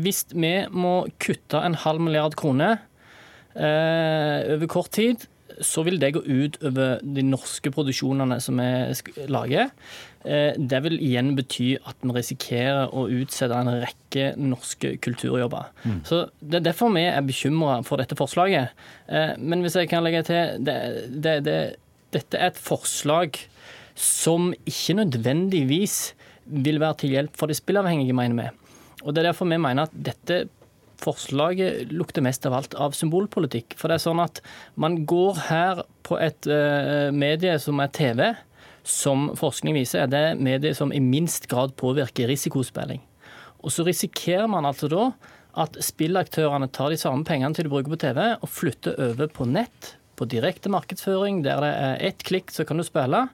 [0.04, 2.82] hvis vi må kutte en halv milliard kroner
[3.54, 5.28] over kort tid,
[5.60, 9.70] så vil det gå ut over de norske produksjonene som vi lager.
[10.24, 15.70] Eh, det vil igjen bety at vi risikerer å utsette en rekke norske kulturjobber.
[15.84, 16.00] Mm.
[16.08, 18.72] Så Det er derfor vi er bekymra for dette forslaget.
[19.08, 20.78] Eh, men hvis jeg kan legge til det,
[21.10, 21.58] det, det,
[22.14, 23.34] Dette er et forslag
[23.98, 26.14] som ikke nødvendigvis
[26.46, 28.48] vil være til hjelp for de spillavhengige, mener vi.
[29.02, 30.48] Og Det er derfor vi mener at dette
[31.04, 33.76] forslaget lukter mest av alt av symbolpolitikk.
[33.78, 34.40] For det er sånn at
[34.80, 38.26] man går her på et uh, medie som er TV,
[38.84, 43.00] som forskning viser er det mediet som i minst grad påvirker risikospilling.
[43.64, 45.08] Og så risikerer man altså da
[45.60, 49.46] at spillaktørene tar de samme pengene til de bruker på TV, og flytter over på
[49.48, 53.24] nett, på direkte markedsføring, der det er ett klikk, så kan du spille.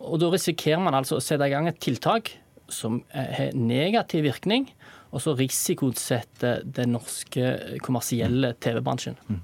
[0.00, 2.30] Og da risikerer man altså å sette i gang et tiltak
[2.72, 4.68] som har negativ virkning,
[5.16, 9.16] og så risikosette den norske kommersielle TV-bransjen.
[9.30, 9.38] Mm.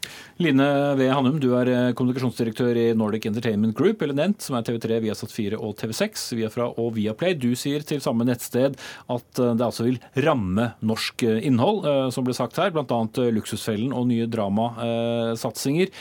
[0.44, 0.66] Line
[0.98, 1.06] V.
[1.08, 5.32] Hannum, du er eh, kommunikasjonsdirektør i Nordic Entertainment Group, eller NENT, som er TV3, Viasat
[5.32, 7.37] 4 og TV6, Viafra og Viaplay.
[7.38, 12.26] Du sier til samme nettsted at eh, det altså vil ramme norsk eh, innhold, som
[12.26, 13.00] ble sagt her, bl.a.
[13.32, 15.92] Luksusfellen og nye dramasatsinger.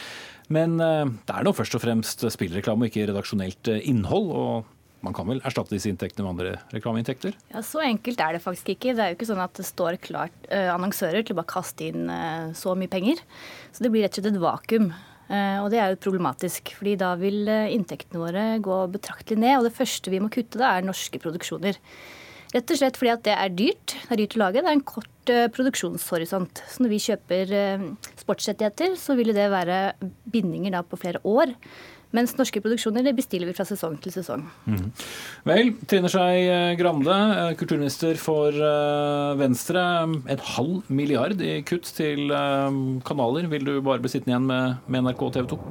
[0.51, 4.31] Men det er nå først og fremst spillreklame og ikke redaksjonelt innhold.
[4.36, 4.70] og
[5.05, 7.35] man kan vel erstatte disse inntektene med andre reklameinntekter?
[7.53, 8.95] Ja, Så enkelt er det faktisk ikke.
[8.95, 11.87] Det er jo ikke sånn at det står klart uh, annonsører til å bare kaste
[11.89, 13.21] inn uh, så mye penger.
[13.73, 14.89] Så det blir rett og slett et vakuum.
[15.31, 19.59] Uh, og det er jo problematisk, fordi da vil inntektene våre gå betraktelig ned.
[19.59, 21.79] Og det første vi må kutte, da er norske produksjoner.
[22.51, 23.95] Rett og slett fordi at det er dyrt.
[23.95, 24.59] Det er dyrt å lage.
[24.59, 26.61] Det er en kort produksjonshorisont.
[26.67, 27.53] Så når vi kjøper
[28.19, 29.77] sportsrettigheter, så vil det være
[30.33, 31.53] bindinger da på flere år.
[32.15, 34.45] Mens norske produksjoner bestiller vi fra sesong til sesong.
[34.67, 34.88] Mm.
[35.47, 37.17] Vel, Trine Skei Grande,
[37.60, 38.56] kulturminister for
[39.39, 39.86] Venstre.
[40.06, 42.28] En halv milliard i kutt til
[43.08, 43.47] kanaler.
[43.52, 45.62] Vil du bare bli sittende igjen med, med NRK og TV 2?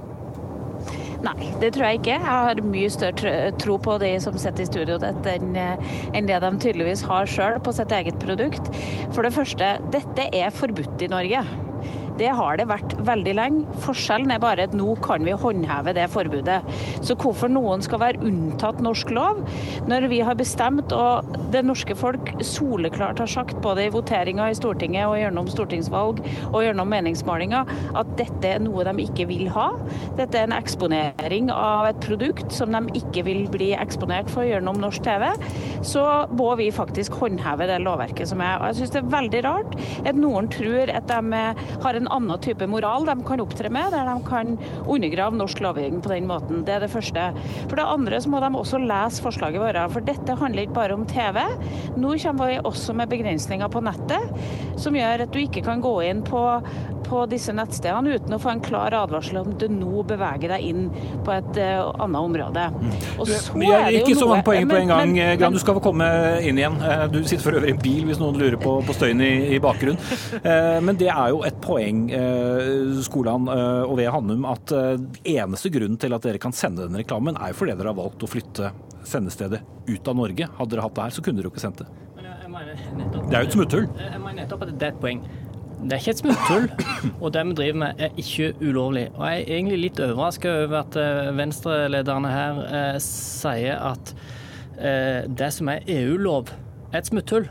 [1.21, 2.15] Nei, det tror jeg ikke.
[2.15, 7.05] Jeg har mye større tro på de som sitter i studio enn det de tydeligvis
[7.09, 8.73] har sjøl på sitt eget produkt.
[9.13, 11.45] For det første, dette er forbudt i Norge.
[12.21, 13.77] Det har det vært veldig lenge.
[13.81, 16.59] Forskjellen er bare at nå kan vi håndheve det forbudet.
[17.01, 19.41] Så hvorfor noen skal være unntatt norsk lov,
[19.89, 24.59] når vi har bestemt, og det norske folk soleklart har sagt både i voteringa i
[24.59, 29.71] Stortinget og gjennom stortingsvalg og gjennom meningsmålinger, at dette er noe de ikke vil ha.
[30.21, 34.77] Dette er en eksponering av et produkt som de ikke vil bli eksponert for gjennom
[34.83, 35.25] norsk TV.
[35.87, 36.05] Så
[36.37, 38.61] må vi faktisk håndheve det lovverket som er.
[38.61, 41.45] Og jeg syns det er veldig rart at noen tror at de
[41.81, 46.03] har en annen type moral de kan opptre med, der de kan undergrave norsk lovgivning
[46.05, 46.65] på den måten.
[46.67, 47.31] Det er det første.
[47.67, 50.97] For det andre så må de også lese forslaget vårt, for dette handler ikke bare
[50.99, 51.43] om TV.
[52.01, 54.33] Nå kommer vi også med begrensninger på nettet,
[54.81, 56.45] som gjør at du ikke kan gå inn på
[57.11, 60.87] på disse nettstedene uten å få en klar advarsel om du nå beveger deg inn
[61.27, 62.67] på et uh, annet område.
[62.71, 62.93] Mm.
[63.17, 65.57] Og så men er det jo Ikke så mange poeng på en gang, men, Gran.
[65.57, 66.07] Du skal få komme
[66.47, 66.77] inn igjen.
[66.87, 69.33] Eh, du sitter for øvrig i en bil hvis noen lurer på, på støyen i,
[69.57, 69.99] i bakgrunnen.
[70.41, 72.00] Eh, men det er jo et poeng,
[73.05, 74.73] Skolan og ved Hannum, at
[75.27, 78.31] eneste grunnen til at dere kan sende den reklamen, er fordi dere har valgt å
[78.31, 78.71] flytte
[79.09, 80.49] sendestedet ut av Norge.
[80.59, 81.89] Hadde dere hatt det her, så kunne dere jo ikke sendt det.
[82.51, 83.87] Det er jo et smutthull.
[84.01, 85.23] Jeg mener nettopp at det er et poeng.
[85.81, 86.67] Det er ikke et smutthull,
[87.23, 89.07] og det vi driver med er ikke ulovlig.
[89.15, 94.13] Og jeg er egentlig litt overraska over at eh, venstrelederne her eh, sier at
[94.77, 96.53] eh, det som er EU-lov,
[96.91, 97.49] er et smutthull.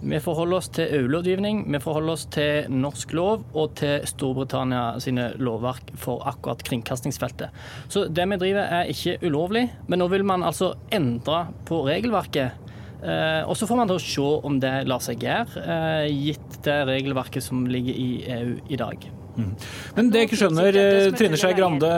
[0.00, 5.30] Vi forholder oss til EU-lovgivning, vi forholder oss til norsk lov og til Storbritannia sine
[5.36, 7.52] lovverk for akkurat kringkastingsfeltet.
[7.92, 12.70] Så det vi driver er ikke ulovlig, men nå vil man altså endre på regelverket
[13.02, 16.84] Eh, og Så får man da se om det lar seg gjøre, eh, gitt det
[16.88, 19.19] regelverket som ligger i EU i dag.
[19.40, 19.68] Mm.
[19.96, 21.90] Men det jeg ikke skjønner, eh, Trine Skei Grande,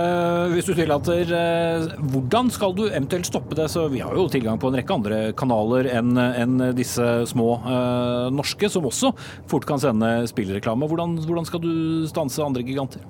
[0.54, 1.32] hvis du tillater.
[2.12, 3.68] Hvordan skal du eventuelt stoppe det?
[3.72, 8.28] Så Vi har jo tilgang på en rekke andre kanaler enn en disse små uh,
[8.32, 9.12] norske, som også
[9.50, 10.88] fort kan sende spillreklame.
[10.88, 11.72] Hvordan, hvordan skal du
[12.10, 13.02] stanse andre giganter?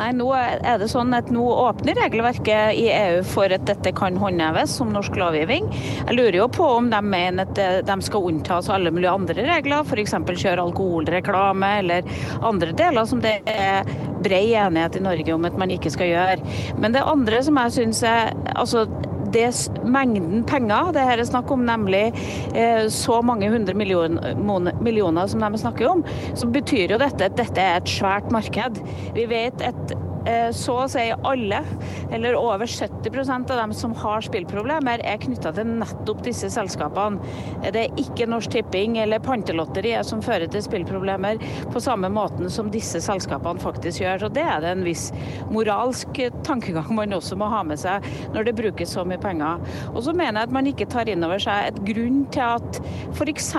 [0.00, 4.18] Nei, nå er det sånn at nå åpner regelverket i EU for at dette kan
[4.20, 5.68] håndheves som norsk lovgivning.
[6.06, 9.84] Jeg lurer jo på om de mener at de skal unntas alle mulige andre regler,
[9.84, 10.16] f.eks.
[10.30, 12.08] kjøre alkoholreklame eller
[12.46, 13.88] andre deler som det er
[14.20, 16.56] bred enighet i Norge om at man ikke skal gjøre.
[16.80, 18.86] Men det andre som jeg syns er altså
[19.34, 19.48] det
[19.84, 22.08] mengden penger det her er snakk om, nemlig
[22.54, 24.34] eh, så mange hundre millioner,
[24.80, 28.80] millioner som de snakker om, så betyr jo dette at dette er et svært marked.
[29.16, 29.94] Vi vet at
[30.56, 31.62] så å si alle,
[32.12, 37.20] eller over 70% av dem som har spillproblemer, er knytta til nettopp disse selskapene.
[37.70, 41.40] Det er ikke Norsk Tipping eller Pantelotteriet som fører til spillproblemer
[41.72, 44.24] på samme måten som disse selskapene faktisk gjør.
[44.24, 45.10] Så Det er det en viss
[45.50, 48.04] moralsk tankegang man også må ha med seg
[48.34, 49.60] når det brukes så mye penger.
[49.94, 52.80] Og så mener jeg at man ikke tar inn over seg et grunn til at
[53.14, 53.50] f.eks.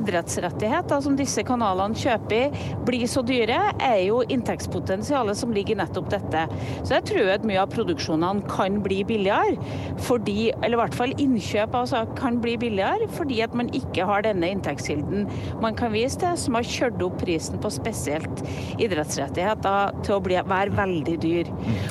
[0.00, 2.54] idrettsrettigheter som disse kanalene kjøper,
[2.86, 6.44] blir så dyre, er jo inntektspotensialet som ligger ligger nettopp dette.
[6.84, 9.56] Så jeg tror at mye av produksjonene kan bli billigere,
[10.02, 14.24] fordi, eller i hvert fall innkjøp altså, kan bli billigere, fordi at man ikke har
[14.26, 15.28] denne inntektskilden
[15.62, 18.42] man kan vise til, som har kjørt opp prisen på spesielt
[18.80, 21.50] idrettsrettigheter til å bli, være veldig dyr.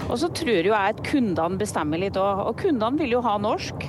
[0.10, 3.38] Og så tror jo jeg at kundene bestemmer litt òg, og kundene vil jo ha
[3.42, 3.88] norsk.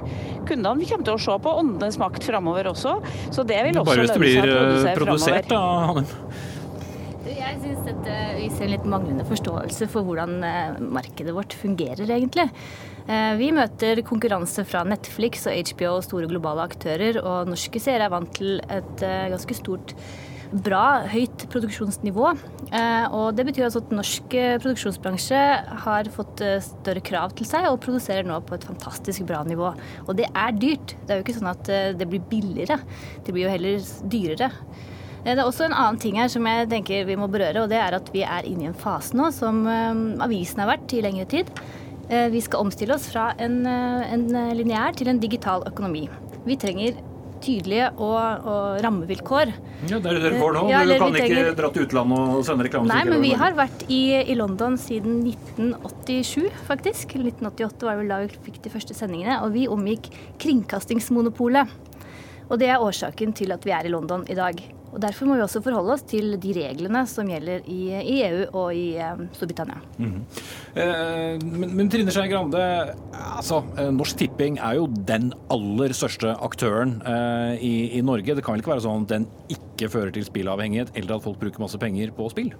[0.48, 2.96] Kundene kommer til å se på åndenes makt framover også,
[3.32, 6.10] så det vil også lønne seg å produsere eh, produsert, framover.
[6.10, 6.29] Da,
[7.50, 12.46] jeg syns dette viser en litt manglende forståelse for hvordan eh, markedet vårt fungerer, egentlig.
[13.10, 18.06] Eh, vi møter konkurranse fra Netflix og HBO og store globale aktører, og norske seere
[18.06, 19.96] er vant til et eh, ganske stort
[20.50, 22.24] bra, høyt produksjonsnivå.
[23.14, 24.32] Og det betyr altså at norsk
[24.64, 25.42] produksjonsbransje
[25.84, 29.70] har fått større krav til seg og produserer nå på et fantastisk bra nivå.
[30.08, 30.96] Og det er dyrt.
[31.04, 32.80] Det er jo ikke sånn at det blir billigere.
[33.22, 34.50] Det blir jo heller dyrere.
[35.24, 37.70] Eh, det er også en annen ting her som jeg tenker vi må berøre, og
[37.72, 40.96] det er at vi er inne i en fase nå som eh, avisen har vært
[40.96, 41.52] i lengre tid.
[42.10, 46.08] Eh, vi skal omstille oss fra en, en lineær til en digital økonomi.
[46.46, 46.98] Vi trenger
[47.40, 49.52] tydelige og, og rammevilkår.
[49.88, 50.64] Ja, Det er det dere får nå.
[50.68, 51.54] Ja, du kan ikke trenger...
[51.56, 52.90] dra til utlandet og sende reklame?
[52.90, 57.14] Nei, men vi har vært i, i, London siden 1987, faktisk.
[57.16, 59.38] 1988 var vel da vi fikk de første sendingene.
[59.46, 60.10] Og vi omgikk
[60.42, 61.72] Kringkastingsmonopolet.
[62.50, 64.60] Og det er årsaken til at vi er i London i dag.
[64.90, 68.40] Og Derfor må vi også forholde oss til de reglene som gjelder i, i EU
[68.58, 69.78] og i eh, Storbritannia.
[70.00, 70.16] Mm.
[70.74, 72.62] Eh, men, men, Trine Skei Grande,
[73.14, 78.34] altså, eh, Norsk Tipping er jo den aller største aktøren eh, i, i, Norge.
[78.34, 81.38] Det kan vel ikke være sånn at den ikke fører til spillavhengighet, eller at folk
[81.42, 82.52] bruker masse penger på spill?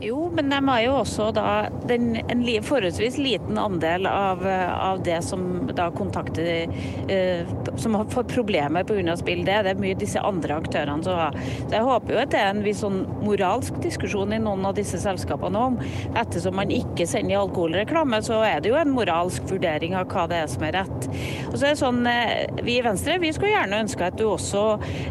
[0.00, 1.50] Jo, men de har jo også da
[1.88, 6.68] den, en forholdsvis liten andel av, av det som da kontakter
[7.08, 7.48] eh,
[7.80, 9.16] Som får problemer pga.
[9.16, 9.44] spill.
[9.46, 11.38] Det er mye disse andre aktørene som har.
[11.62, 14.76] Så jeg håper jo at det er en viss sånn moralsk diskusjon i noen av
[14.76, 15.80] disse selskapene om.
[16.12, 20.42] Ettersom man ikke sender alkoholreklame, så er det jo en moralsk vurdering av hva det
[20.42, 21.08] er som er rett.
[21.48, 24.26] Og så er det sånn, eh, Vi i Venstre vi skulle gjerne ønske at du
[24.28, 24.66] også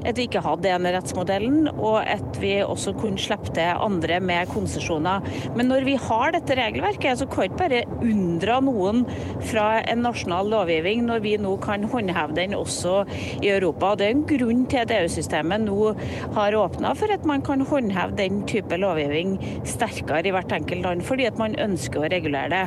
[0.06, 4.75] at vi ikke hadde enerettsmodellen, og at vi også kunne slippe til andre med konsesjon
[4.76, 5.22] konsesjoner.
[5.56, 9.04] Men når vi har dette regelverket, så kan ikke bare unndra noen
[9.46, 13.04] fra en nasjonal lovgivning når vi nå kan håndheve den også
[13.42, 13.94] i Europa.
[13.94, 15.94] Og Det er en grunn til at EU-systemet nå
[16.36, 21.06] har åpna for at man kan håndheve den type lovgivning sterkere i hvert enkelt land,
[21.06, 22.66] fordi at man ønsker å regulere det.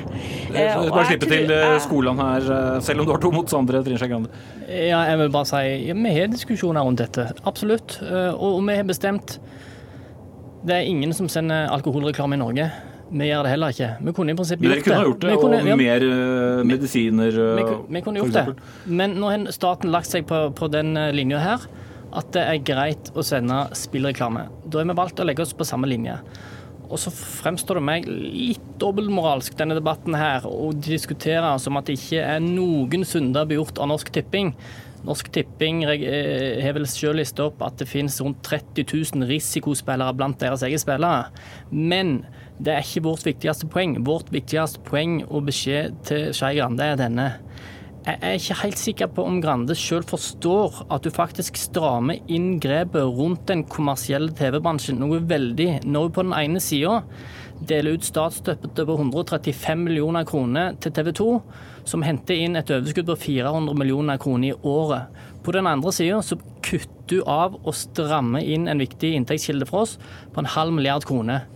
[0.52, 4.00] Så bare slippe til eh, skolene her, eh, selv om du har to motstandere, Trine
[4.00, 4.32] Skei Grande.
[4.68, 7.98] Ja, jeg vil bare si ja, vi har diskusjoner rundt dette, absolutt.
[8.04, 9.38] Eh, og vi har bestemt
[10.66, 12.68] det er ingen som sender alkoholreklame i Norge.
[13.08, 13.90] Vi gjør det heller ikke.
[14.04, 14.84] Vi kunne i prinsippet gjort det.
[14.84, 18.56] Dere kunne gjort det, kunne, og mer uh, medisiner vi, vi, vi, kunne gjort det.
[18.84, 21.68] Men nå har staten lagt seg på, på den eh, linja her
[22.08, 24.46] at det er greit å sende spillreklame.
[24.64, 26.16] Da har vi valgt å legge oss på samme linje.
[26.88, 31.98] Og så fremstår det meg litt dobbeltmoralsk, denne debatten her, å diskutere som at det
[31.98, 34.54] ikke er noen synder begjort av Norsk Tipping.
[35.06, 40.16] Norsk Tipping eh, har vel selv lista opp at det finnes rundt 30 000 risikospillere
[40.18, 41.28] blant deres egne spillere.
[41.70, 42.20] Men
[42.58, 43.98] det er ikke vårt viktigste poeng.
[44.06, 47.28] Vårt viktigste poeng og beskjed til Skei Grande er denne.
[48.08, 52.54] Jeg er ikke helt sikker på om Grande selv forstår at du faktisk strammer inn
[52.62, 57.02] grepet rundt den kommersielle TV-bransjen noe veldig når du på den ene sida
[57.68, 61.28] deler ut statsstøtte på 135 millioner kroner til TV 2
[61.88, 65.08] som henter inn et overskudd på 400 millioner kroner i året.
[65.44, 69.86] På den andre sida så kutter du av og strammer inn en viktig inntektskilde for
[69.86, 69.94] oss
[70.34, 71.46] på en halv milliard kroner.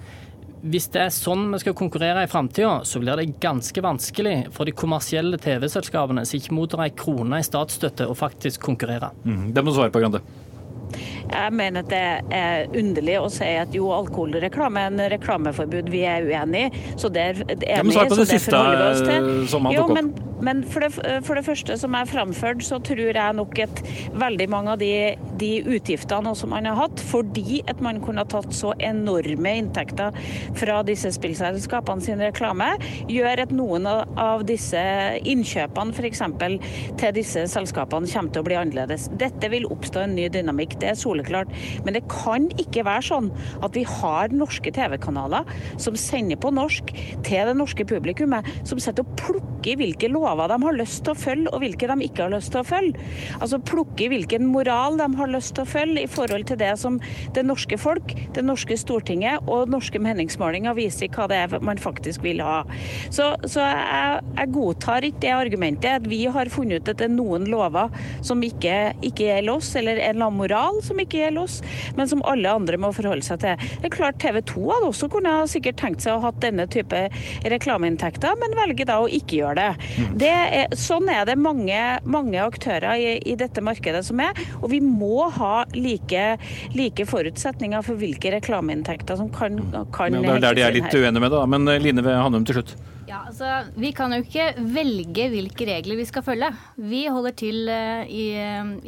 [0.62, 4.68] Hvis det er sånn vi skal konkurrere i framtida, så blir det ganske vanskelig for
[4.68, 9.11] de kommersielle TV-selskapene som ikke mottar ei krone i statsstøtte, å faktisk konkurrere.
[9.26, 10.22] Mm, det må du svare på, Grande.
[11.29, 12.03] Jeg mener at det
[12.39, 16.85] er underlig å si at jo, alkoholreklame er en reklameforbud vi er uenig i.
[17.01, 18.62] Så det er enig, ja, men svar på det siste
[19.53, 20.32] som han tok opp.
[20.43, 20.90] Men for det,
[21.26, 23.82] for det, første som er framført, så tror jeg nok at
[24.18, 28.30] veldig mange av de, de utgiftene som man har hatt, fordi at man kunne ha
[28.30, 30.16] tatt så enorme inntekter
[30.59, 32.72] fra disse spillselskapene sin reklame,
[33.11, 34.82] gjør at noen av disse
[35.28, 36.24] innkjøpene f.eks.
[37.01, 39.09] til disse selskapene kommer til å bli annerledes.
[39.20, 41.53] Dette vil oppstå en ny dynamikk, det er soleklart.
[41.86, 43.30] Men det kan ikke være sånn
[43.62, 45.47] at vi har norske TV-kanaler
[45.80, 46.90] som sender på norsk
[47.22, 51.14] til det norske publikummet, som sitter og plukker hvilke lover lover de har lyst til
[51.14, 53.09] å følge, og hvilke de ikke har lyst til å følge.
[53.39, 56.99] Altså plukke hvilken moral de har lyst til å følge i forhold til det som
[57.37, 62.22] det norske folk, det norske Stortinget og norske meningsmålinger viser hva det er man faktisk
[62.24, 62.62] vil ha.
[63.12, 67.09] Så, så jeg, jeg, godtar ikke det argumentet at vi har funnet ut at det
[67.09, 67.93] er noen lover
[68.24, 71.61] som ikke, ikke gjelder oss, eller en eller annen moral som ikke gjelder oss,
[71.99, 73.66] men som alle andre må forholde seg til.
[73.83, 77.05] Det er klart TV 2 hadde også kunne sikkert tenkt seg å ha denne type
[77.53, 79.93] reklameinntekter, men velger da å ikke gjøre det.
[80.23, 80.55] Mm.
[80.62, 84.39] Er, sånn er det mange, mange aktører i, i, dette markedet som er.
[84.61, 86.25] Og vi må ha like,
[86.77, 89.59] like forutsetninger for hvilke reklameinntekter som kan,
[89.95, 92.61] kan Det er der de er litt uenige med det, men eh, Line Hanum til
[92.61, 92.77] slutt.
[93.09, 96.53] Ja, altså, Vi kan jo ikke velge hvilke regler vi skal følge.
[96.79, 98.29] Vi holder til uh, i,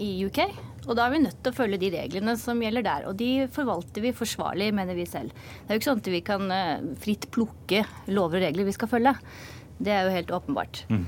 [0.00, 0.40] i UK.
[0.84, 3.06] Og da er vi nødt til å følge de reglene som gjelder der.
[3.08, 5.32] Og de forvalter vi forsvarlig, mener vi selv.
[5.32, 8.76] Det er jo ikke sånn at vi kan uh, fritt plukke lover og regler vi
[8.76, 9.14] skal følge.
[9.78, 10.84] Det er jo helt åpenbart.
[10.88, 11.04] Mm.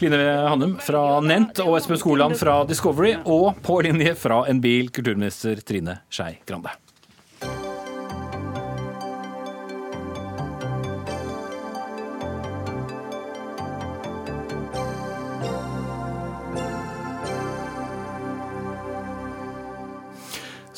[0.00, 4.90] Line Hannum fra Nent og Espen Skoland fra Discovery, og på linje fra en bil,
[4.92, 6.72] kulturminister Trine Skei Grande.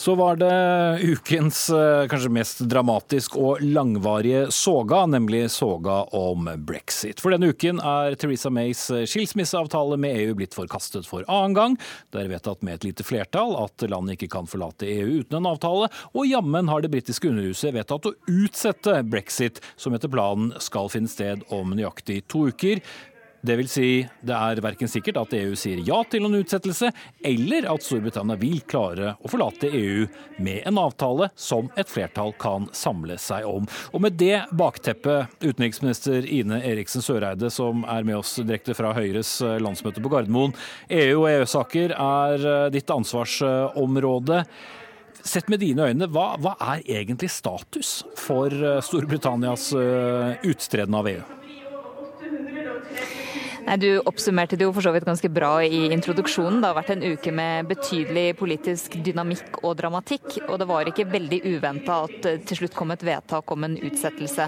[0.09, 7.21] Så var det ukens eh, kanskje mest dramatisk og langvarige soga, nemlig soga om brexit.
[7.21, 11.77] For denne uken er Theresa Mays skilsmisseavtale med EU blitt forkastet for annen gang.
[12.09, 15.51] Det er vedtatt med et lite flertall at landet ikke kan forlate EU uten en
[15.53, 20.89] avtale, og jammen har det britiske underhuset vedtatt å utsette brexit, som etter planen skal
[20.89, 22.81] finne sted om nøyaktig to uker.
[23.41, 23.89] Det vil si,
[24.27, 26.91] det er verken sikkert at EU sier ja til en utsettelse,
[27.23, 30.09] eller at Storbritannia vil klare å forlate EU
[30.43, 33.69] med en avtale som et flertall kan samle seg om.
[33.95, 39.37] Og med det bakteppet, utenriksminister Ine Eriksen Søreide, som er med oss direkte fra Høyres
[39.63, 40.57] landsmøte på Gardermoen.
[40.91, 44.43] EU og EU-saker er ditt ansvarsområde.
[45.23, 48.51] Sett med dine øyne, hva, hva er egentlig status for
[48.83, 49.71] Storbritannias
[50.43, 51.38] utstreden av EU?
[53.77, 56.63] Du oppsummerte det jo for så vidt ganske bra i introduksjonen.
[56.63, 60.39] Det har vært en uke med betydelig politisk dynamikk og dramatikk.
[60.47, 64.47] Og det var ikke veldig uventa at til slutt kom et vedtak om en utsettelse.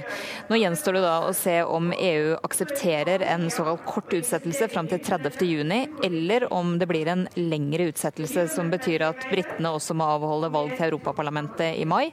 [0.48, 5.02] Nå gjenstår det da å se om EU aksepterer en såkalt kort utsettelse fram til
[5.04, 10.52] 30.6, eller om det blir en lengre utsettelse som betyr at britene også må avholde
[10.54, 12.06] valg til Europaparlamentet i mai.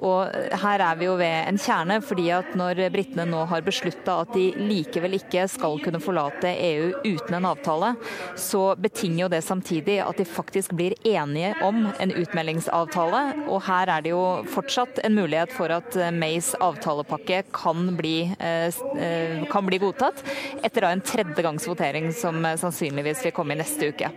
[0.00, 0.32] Og
[0.64, 4.32] her er vi jo ved en kjerne, fordi at når britene nå har beslutta at
[4.32, 7.94] de likevel ikke skal kunne forlate forlate EU uten en avtale,
[8.36, 13.48] så betinger jo det samtidig at de faktisk blir enige om en utmeldingsavtale.
[13.48, 19.44] Og her er det jo fortsatt en mulighet for at Mays avtalepakke kan bli, eh,
[19.50, 20.22] kan bli godtatt,
[20.62, 24.10] etter da en tredje gangs votering som sannsynligvis vil komme i neste uke.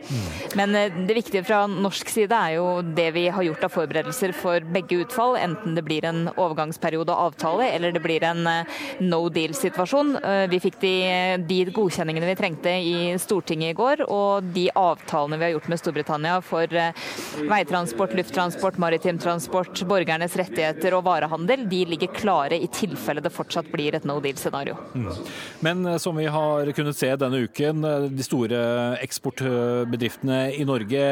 [0.55, 4.33] Men eh, det viktige fra norsk side er jo det vi har gjort av forberedelser
[4.33, 8.65] for begge utfall, enten det blir en overgangsperiode og avtale, eller det blir en eh,
[9.01, 10.17] no deal-situasjon.
[10.49, 10.93] Vi fikk de,
[11.47, 15.69] de godkjennelsene godkjenningene vi trengte i Stortinget i går, og de avtalene vi har gjort
[15.71, 16.95] med Storbritannia for eh,
[17.47, 23.69] veitransport, lufttransport, maritim transport, borgernes rettigheter og varehandel, de ligger klare i tilfelle det fortsatt
[23.71, 24.75] blir et no deal-scenario.
[24.93, 25.07] Mm.
[25.63, 28.59] Men eh, som vi har kunnet se denne uken, eh, de store
[29.03, 31.05] eksportbedriftene i Norge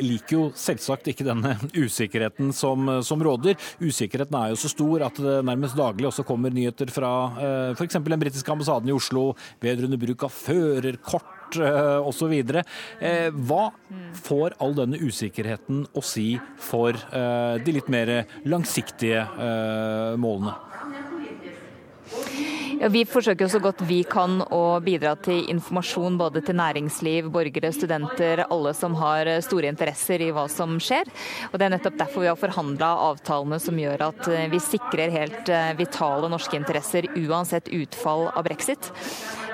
[0.00, 1.54] liker jo selvsagt ikke denne
[1.84, 3.58] usikkerheten som, som råder.
[3.78, 7.12] Usikkerheten er jo så stor at det nærmest daglig også kommer nyheter fra
[7.76, 7.98] f.eks.
[8.00, 9.30] den britiske ambassaden i Oslo
[9.62, 12.32] vedrørende bruk av førerkort eh, osv.
[12.32, 13.70] Eh, hva
[14.22, 19.26] får all denne usikkerheten å si for eh, de litt mer langsiktige
[20.20, 20.56] målene?
[22.80, 27.68] Ja, vi forsøker så godt vi kan å bidra til informasjon både til næringsliv, borgere,
[27.76, 31.10] studenter, alle som har store interesser i hva som skjer.
[31.50, 35.52] Og Det er nettopp derfor vi har forhandla avtalene som gjør at vi sikrer helt
[35.76, 38.88] vitale norske interesser uansett utfall av brexit.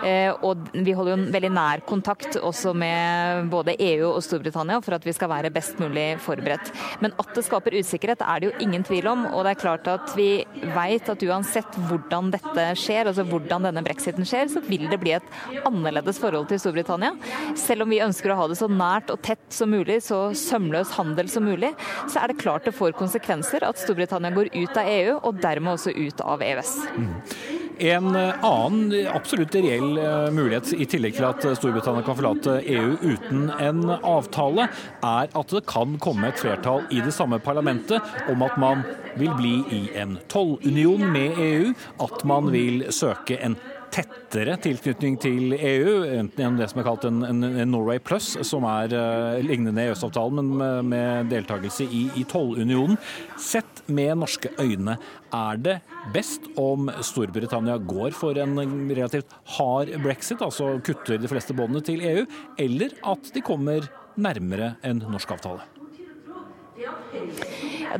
[0.04, 4.80] Eh, og vi holder jo en veldig nær kontakt også med både EU og Storbritannia
[4.84, 6.72] for at vi skal være best mulig forberedt.
[7.04, 9.26] Men at det skaper usikkerhet er det jo ingen tvil om.
[9.32, 10.30] Og det er klart at vi
[10.76, 15.16] vet at uansett hvordan dette skjer, altså hvordan denne brexiten skjer, så vil det bli
[15.16, 17.14] et annerledes forhold til Storbritannia.
[17.58, 20.94] Selv om vi ønsker å ha det så nært og tett som mulig, så sømløs
[20.98, 21.72] handel som mulig,
[22.10, 25.76] så er det klart det får konsekvenser at Storbritannia går ut av EU, og dermed
[25.76, 26.74] også ut av EØS.
[26.96, 27.65] Mm.
[27.78, 33.50] En annen absolutt reell eh, mulighet, i tillegg til at Storbritannia kan forlate EU uten
[33.60, 34.68] en avtale,
[35.04, 38.00] er at det kan komme et flertall i det samme parlamentet
[38.32, 38.84] om at man
[39.20, 41.72] vil bli i en tollunion med EU,
[42.04, 43.58] at man vil søke en
[43.94, 48.32] tettere tilknytning til EU, enten gjennom det som er kalt en, en, en Norway Plus,
[48.46, 52.98] som er uh, lignende EØS-avtalen, men med, med deltakelse i, i tollunionen.
[53.40, 54.96] Sett med norske øyne,
[55.36, 55.76] er det
[56.14, 58.56] best om Storbritannia går for en
[58.90, 62.26] relativt hard brexit, altså kutter de fleste båndene til EU,
[62.62, 65.75] eller at de kommer nærmere en norsk avtale?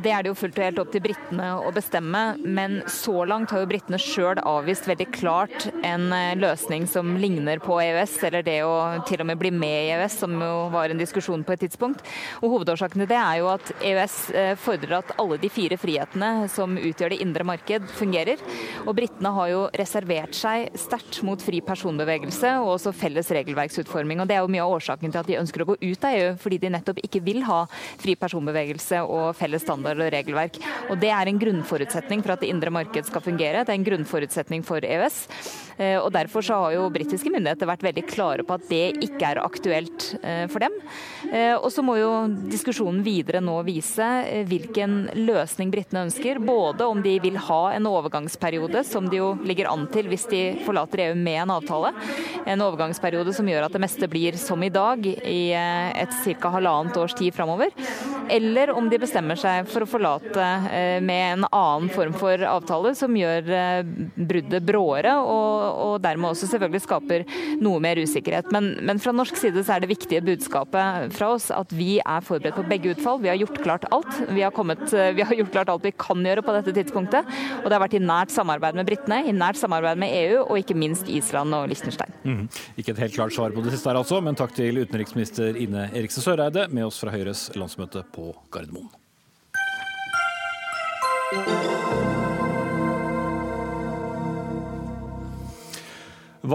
[0.03, 3.51] Det er det jo fullt og helt opp til britene å bestemme, men så langt
[3.53, 8.45] har jo britene sjøl avvist veldig klart en eh, løsning som ligner på EØS, eller
[8.45, 8.75] det å
[9.07, 12.03] til og med bli med i EØS, som jo var en diskusjon på et tidspunkt.
[12.41, 16.49] Og Hovedårsaken til det er jo at EØS eh, fordrer at alle de fire frihetene
[16.53, 18.41] som utgjør det indre marked, fungerer.
[18.85, 24.21] Og britene har jo reservert seg sterkt mot fri personbevegelse og også felles regelverksutforming.
[24.21, 26.21] Og Det er jo mye av årsaken til at de ønsker å gå ut av
[26.21, 27.63] EU, fordi de nettopp ikke vil ha
[27.97, 30.59] fri personbevegelse og felles standard standard og regelverk.
[30.91, 33.63] Og Det er en grunnforutsetning for at det indre marked skal fungere.
[33.63, 35.27] Det er en grunnforutsetning for EØS.
[35.77, 39.29] Eh, og Derfor så har jo britiske myndigheter vært veldig klare på at det ikke
[39.29, 40.73] er aktuelt eh, for dem.
[41.31, 42.11] Eh, og så må jo
[42.49, 44.07] diskusjonen videre nå vise
[44.49, 46.41] hvilken løsning britene ønsker.
[46.41, 50.41] Både om de vil ha en overgangsperiode, som de jo ligger an til hvis de
[50.65, 51.93] forlater EU med en avtale.
[52.47, 56.51] En overgangsperiode som gjør at det meste blir som i dag i et ca.
[56.57, 57.69] halvannet års tid framover.
[58.33, 62.41] Eller om de bestemmer seg for for å forlate eh, med en annen form for
[62.49, 67.25] avtale som gjør eh, bruddet bråere, og, og dermed også selvfølgelig skaper
[67.61, 68.49] noe mer usikkerhet.
[68.55, 72.25] Men, men, fra norsk side så er det viktige budskapet fra oss at vi er
[72.25, 73.21] forberedt på begge utfall.
[73.23, 74.09] Vi har gjort klart alt.
[74.33, 77.29] Vi har, kommet, vi har gjort klart alt vi kan gjøre på dette tidspunktet.
[77.61, 80.55] Og det har vært i nært samarbeid med britene, i nært samarbeid med EU og
[80.61, 82.13] ikke minst Island og Liechtenstein.
[82.25, 82.45] Mm.
[82.79, 85.89] Ikke et helt klart svar på det siste her altså, men takk til utenriksminister Ine
[85.93, 88.89] Eriksen Søreide med oss fra Høyres landsmøte på Gardermoen.
[91.27, 91.35] Hva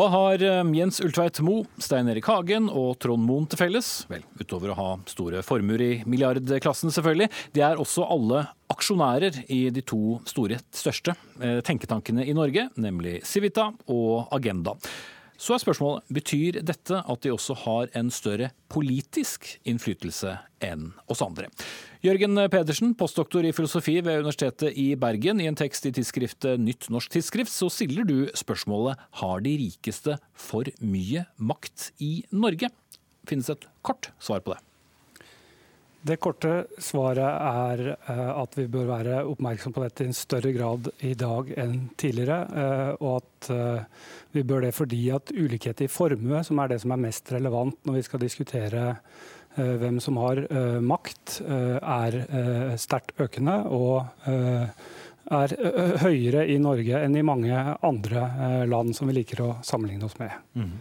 [0.09, 4.09] har eh, Jens Ulltveit Moe, Stein Erik Hagen og Trond Moen til felles?
[4.09, 7.29] Vel, utover å ha store formuer i milliardklassen, selvfølgelig.
[7.53, 13.20] De er også alle aksjonærer i de to store, største eh, tenketankene i Norge, nemlig
[13.29, 14.73] Civita og Agenda.
[15.43, 21.22] Så er spørsmålet betyr dette at de også har en større politisk innflytelse enn oss
[21.24, 21.49] andre.
[22.07, 25.43] Jørgen Pedersen, postdoktor i filosofi ved Universitetet i Bergen.
[25.43, 30.20] I en tekst i tidsskriftet Nytt norsk tidsskrift så stiller du spørsmålet har de rikeste
[30.30, 32.70] for mye makt i Norge?
[33.26, 34.62] Finnes et kort svar på det?
[36.03, 40.51] Det korte svaret er eh, at vi bør være oppmerksom på dette i en større
[40.55, 42.39] grad i dag enn tidligere.
[42.63, 46.81] Eh, og at eh, vi bør det fordi at ulikhet i formue, som er det
[46.83, 48.89] som er mest relevant når vi skal diskutere
[49.53, 50.39] hvem som har
[50.81, 52.15] makt, er
[52.81, 53.99] sterkt økende og
[55.29, 55.53] er
[56.01, 58.23] høyere i Norge enn i mange andre
[58.65, 60.33] land som vi liker å sammenligne oss med.
[60.57, 60.73] Mm.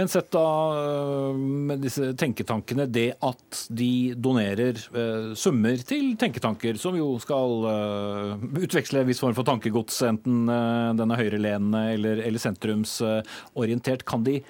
[0.00, 6.80] Men sett da øh, med disse tenketankene, det at de donerer øh, summer til tenketanker
[6.80, 12.24] som jo skal øh, utveksle en viss form for tankegods, enten den er høyrelenende eller,
[12.24, 14.40] eller sentrumsorientert, kan de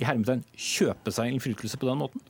[0.00, 2.29] i hermetegn kjøpe seg innflytelse på den måten?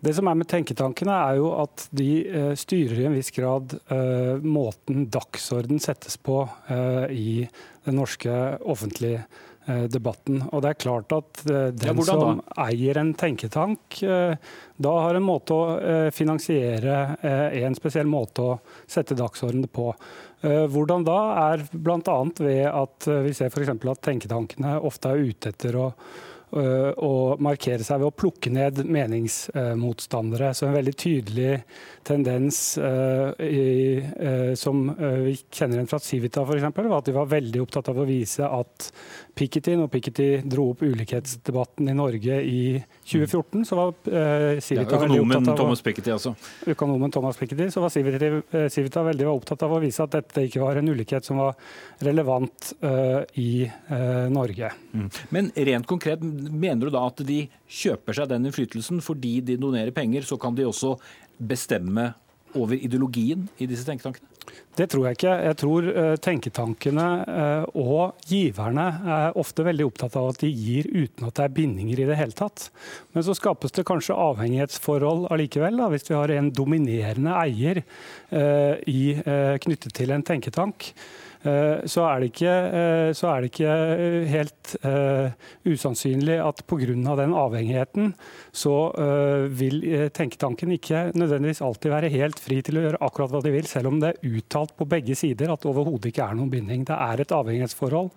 [0.00, 3.76] Det som er med tenketankene, er jo at de uh, styrer i en viss grad
[3.92, 7.44] uh, måten dagsorden settes på uh, i
[7.84, 9.26] den norske offentlige
[9.70, 10.40] Eh, debatten.
[10.50, 14.32] Og det er klart at eh, den ja, som eier en tenketank, eh,
[14.80, 15.74] da har en måte å
[16.16, 18.54] finansiere en spesiell måte å
[18.88, 19.90] sette dagsordenen på.
[20.40, 22.16] Hvordan da er bl.a.
[22.40, 23.74] ved at vi ser f.eks.
[23.76, 25.90] at tenketankene ofte er ute etter å
[26.50, 30.50] å markere seg ved å plukke ned meningsmotstandere.
[30.56, 31.60] Så en veldig tydelig
[32.06, 34.00] tendens i,
[34.58, 38.08] som vi kjenner igjen fra Civita f.eks., var at de var veldig opptatt av å
[38.08, 38.90] vise at
[39.40, 42.62] Piketty, når Piketty dro opp ulikhetsdebatten i Norge i
[43.08, 46.34] 2014, så var eh, Civita ja, veldig opptatt av Thomas Piketty, altså.
[46.74, 50.44] Økonomen Thomas Piketty, så var Civita, eh, Civita veldig opptatt av å vise at dette
[50.48, 51.56] ikke var en ulikhet som var
[52.04, 54.70] relevant uh, i uh, Norge.
[54.92, 55.08] Mm.
[55.36, 57.42] Men rent konkret, mener du da at de
[57.80, 60.96] kjøper seg den innflytelsen fordi de donerer penger, så kan de også
[61.40, 62.12] bestemme
[62.58, 64.29] over ideologien i disse tenketankene?
[64.78, 65.32] Det tror jeg ikke.
[65.44, 68.86] Jeg tror uh, tenketankene uh, og giverne
[69.16, 72.18] er ofte veldig opptatt av at de gir uten at det er bindinger i det
[72.20, 72.68] hele tatt.
[73.12, 77.82] Men så skapes det kanskje avhengighetsforhold allikevel, da, hvis vi har en dominerende eier
[78.86, 79.02] i,
[79.64, 80.92] knyttet til en tenketank.
[81.40, 84.72] Eh, så er det ikke, eh, er det ikke eh, helt
[85.64, 87.16] usannsynlig at pga.
[87.16, 88.12] den avhengigheten
[88.52, 88.92] så
[89.48, 93.66] vil tenketanken ikke nødvendigvis alltid være helt fri til å gjøre akkurat hva de vil,
[93.66, 96.84] selv om det er uttalt på begge sider at det overhodet ikke er noen binding.
[96.84, 98.10] Det er et avhengighetsforhold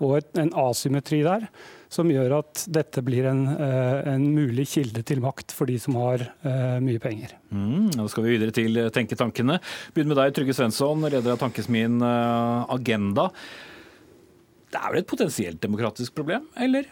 [0.00, 1.48] og en asymmetri der
[1.92, 5.96] som gjør at dette blir en, eh, en, mulig kilde til makt for de som
[6.00, 7.32] har uh, mye penger.
[7.48, 9.56] Mm, nå skal vi videre til tenketankene.
[9.96, 13.30] Begynn med deg, Trygge Svensson, leder av tankesmien uh, Agenda.
[14.68, 16.90] Det er vel et potensielt demokratisk problem, eller?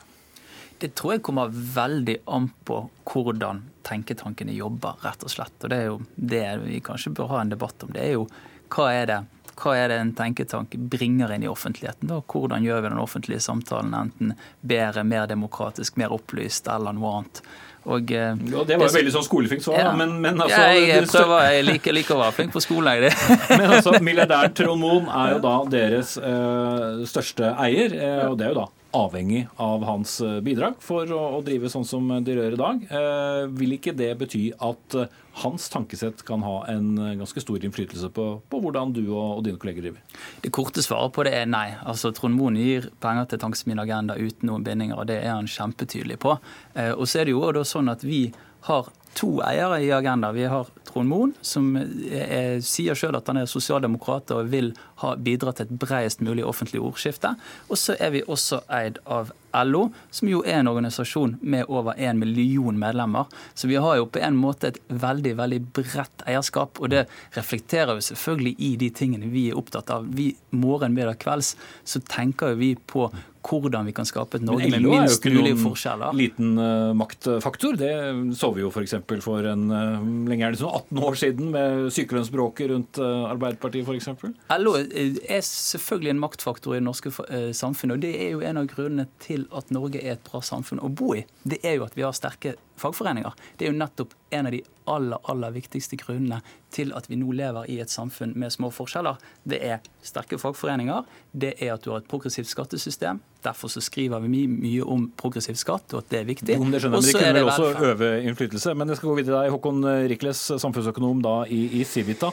[0.80, 5.56] Det tror jeg kommer veldig an på hvordan tenketankene jobber, rett og slett.
[5.62, 7.92] Og det er jo det vi kanskje bør ha en debatt om.
[7.96, 8.26] Det er jo
[8.72, 9.20] hva er det
[9.56, 12.10] hva er det en tenketank bringer inn i offentligheten?
[12.10, 12.20] Da?
[12.32, 17.42] Hvordan gjør vi den offentlige samtalen enten bedre, mer demokratisk, mer opplyst eller noe annet?
[17.86, 19.90] Og, eh, ja, det var jo veldig sånn skoleflink svar, ja.
[19.94, 23.12] men, men altså ja, jeg, prøver, jeg liker, liker, å være flink på skolen, jeg.
[23.60, 28.48] men altså, Milliardær Trond Moen er jo da deres uh, største eier, uh, og det
[28.48, 32.56] er jo da avhengig av hans bidrag for å, å drive sånn som de gjør
[32.56, 32.84] i dag.
[32.86, 34.96] Eh, vil ikke det bety at
[35.42, 39.60] hans tankesett kan ha en ganske stor innflytelse på, på hvordan du og, og, dine
[39.60, 40.22] kolleger driver?
[40.40, 41.68] Det korte svaret på det er nei.
[41.84, 45.50] Altså, Trond Moen gir penger til Tankesmien Agenda uten noen bindinger, og det er han
[45.50, 46.38] kjempetydelig på.
[46.74, 48.28] Eh, og så er det jo også sånn at vi
[48.70, 50.32] har to eiere i Agenda.
[50.32, 54.72] Vi har Trond Moen, som er, sier sjøl at han er sosialdemokrat og vil
[55.20, 57.34] bidra til et bredest mulig offentlig ordskifte.
[57.68, 59.32] Og så er vi også eid av
[59.64, 63.30] LO, som jo er en organisasjon med over en million medlemmer.
[63.54, 67.96] Så vi har jo på en måte et veldig veldig bredt eierskap, og det reflekterer
[67.96, 70.08] jo selvfølgelig i de tingene vi er opptatt av.
[70.16, 73.10] Vi Morgen, middag, kvelds så tenker jo vi på
[73.46, 76.14] hvordan vi kan skape et Norge med minst mulig forskjeller.
[76.16, 77.76] liten uh, maktfaktor.
[77.78, 77.92] Det
[78.38, 78.96] så vi jo f.eks.
[79.06, 83.30] For, for en uh, lenge er det sånn 18 år siden med sykelønnsbråket rundt uh,
[83.30, 84.10] Arbeiderpartiet f.eks.
[84.58, 87.12] LO er selvfølgelig en maktfaktor i det norske
[87.56, 90.82] samfunnet, og det er jo en av grunnene til at Norge er et bra samfunn
[90.84, 91.24] å bo i.
[91.44, 93.32] Det er jo at vi har sterke fagforeninger.
[93.56, 94.60] Det er jo nettopp en av de
[94.90, 96.42] aller, aller viktigste grunnene
[96.74, 99.16] til at vi nå lever i et samfunn med små forskjeller.
[99.48, 103.22] Det er sterke fagforeninger, det er at du har et progressivt skattesystem.
[103.46, 106.58] Derfor så skriver vi mye om progressiv skatt, og at det er viktig.
[106.58, 108.74] Jo, det skjønner men De kunne vel også øve innflytelse.
[108.74, 112.32] Men jeg skal gå videre til deg, Håkon Rikles, samfunnsøkonom da i, i Civita.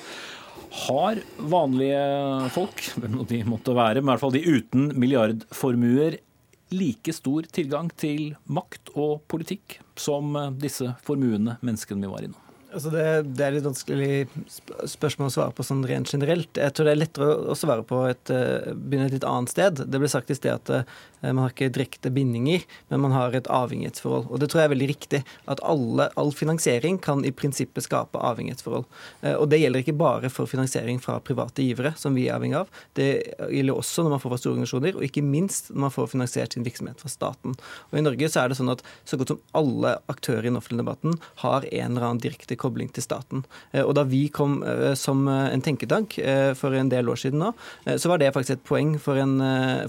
[0.83, 2.03] Har vanlige
[2.55, 6.19] folk, hvem de måtte være, men i hvert fall de uten milliardformuer,
[6.73, 12.39] like stor tilgang til makt og politikk som eh, disse formuende menneskene vi var innom?
[12.73, 13.05] Altså det,
[13.37, 14.13] det, er litt vanskelig
[14.89, 16.57] spørsmål å svare på sånn rent generelt.
[16.57, 19.83] Jeg tror det er lettere å svare på et, eh, begynne et litt annet sted.
[19.85, 20.95] Det ble sagt i sted at eh,
[21.31, 24.27] man har ikke direkte bindinger, men man har et avhengighetsforhold.
[24.29, 25.21] Og det tror jeg er veldig riktig.
[25.47, 28.85] At alle, all finansiering kan i prinsippet skape avhengighetsforhold.
[29.21, 32.59] Eh, og det gjelder ikke bare for finansiering fra private givere, som vi er avhengig
[32.63, 32.71] av.
[32.97, 33.09] Det
[33.53, 36.57] gjelder også når man får fra store organisasjoner, og ikke minst når man får finansiert
[36.57, 37.57] sin virksomhet fra staten.
[37.91, 40.59] Og i Norge så er det sånn at så godt som alle aktører i den
[40.59, 43.43] offentlige debatten har en eller annen direkte kobling til staten.
[43.71, 46.17] Eh, og da vi kom eh, som eh, en tenketank
[46.57, 47.49] for en del år siden nå,
[47.99, 49.37] så var det faktisk et poeng for, en,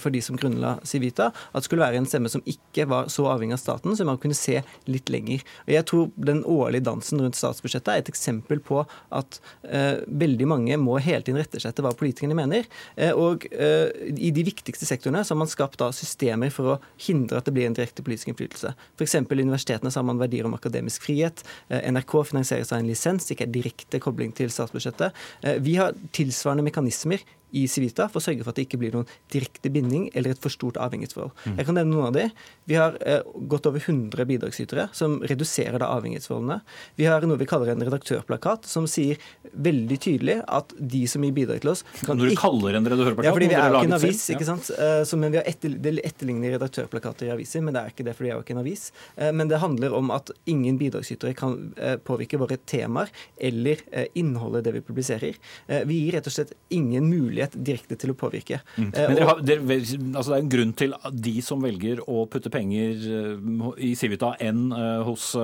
[0.01, 3.26] for de som grunnla Civita, at det skulle være en stemme som ikke var så
[3.32, 4.60] avhengig av staten, så man kunne se
[4.90, 5.44] litt lenger.
[5.66, 8.82] Og jeg tror den årlige dansen rundt statsbudsjettet er et eksempel på
[9.14, 12.68] at eh, veldig mange må hele tiden rette seg etter hva politikerne mener.
[12.96, 16.78] Eh, og eh, i de viktigste sektorene så har man skapt da systemer for å
[17.06, 18.74] hindre at det blir en direkte politisk innflytelse.
[18.98, 19.18] F.eks.
[19.24, 21.44] universitetene så har man verdier om akademisk frihet.
[21.68, 25.14] NRK finansieres av en lisens, ikke er direkte kobling til statsbudsjettet.
[25.42, 27.24] Eh, vi har tilsvarende mekanismer
[27.55, 30.42] i Civita for å sørge for at det ikke blir noen direkte binding eller et
[30.42, 31.32] for stort avhengighetsforhold.
[31.44, 31.57] Mm.
[31.61, 32.24] Jeg kan nevne noen av de.
[32.70, 36.61] Vi har eh, godt over 100 bidragsytere som reduserer da avhengighetsforholdene.
[36.98, 39.20] Vi har noe vi kaller en redaktørplakat, som sier
[39.52, 42.42] veldig tydelig at de som gir bidrag til oss kan Når du ikke...
[42.42, 43.28] kaller en redaktørplakat?
[43.28, 44.70] Ja, fordi vi er jo ikke en avis, ikke sant.
[44.74, 44.90] Ja.
[45.07, 48.26] så, men vi har etter, etterligner redaktørplakater i aviser, men det er ikke det, for
[48.26, 48.88] de er jo ikke en avis.
[49.14, 53.80] Uh, men det handler om at ingen bidragsytere kan uh, påvirke våre temaer eller
[54.18, 55.36] innholdet i det vi publiserer.
[55.88, 58.61] vi gir rett og slett ingen mulighet mulighet direkte til å påvirke.
[58.76, 58.90] Mm.
[58.92, 59.59] Men dere har, det,
[60.14, 64.34] altså det er en grunn til de som velger å putte penger eh, i Civita
[64.40, 65.34] enn eh, hos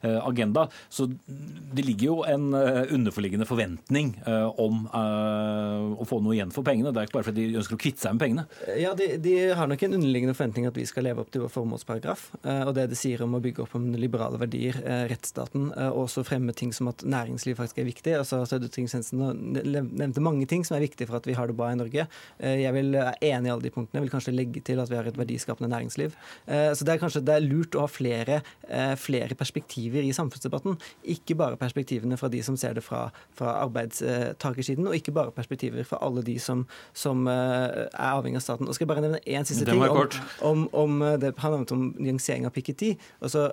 [0.00, 0.66] Agenda.
[0.88, 4.12] Så det ligger jo en underforliggende forventning
[4.60, 6.92] om å få noe igjen for pengene.
[6.92, 8.44] Det er ikke bare fordi de ønsker å kvitte seg med pengene.
[8.80, 11.52] Ja, de, de har nok en underliggende forventning at vi skal leve opp til vår
[11.54, 12.26] formålsparagraf.
[12.40, 14.78] Og det det sier om å bygge opp om liberale verdier,
[15.10, 18.16] rettsstaten, og også fremme ting som at næringsliv faktisk er viktig.
[18.22, 21.56] Altså, Sødre Trygg nevnte mange ting som er er viktig for at vi har det
[21.58, 22.06] bra i Norge.
[22.38, 24.00] Eh, jeg vil er enig i alle de punktene.
[24.00, 26.16] Jeg vil kanskje legge til at vi har et verdiskapende næringsliv.
[26.46, 30.12] Eh, så det er kanskje det er lurt å ha flere, eh, flere perspektiver i
[30.16, 30.78] samfunnsdebatten.
[31.04, 35.84] Ikke bare perspektivene fra de som ser det fra, fra arbeidstakersiden, og ikke bare perspektiver
[35.84, 38.68] fra alle de som, som er avhengig av staten.
[38.68, 40.08] Og skal jeg bare nevne én siste ting om,
[40.42, 42.94] om, om, det han nevnte om nyansering av Piketty.
[43.20, 43.48] Altså,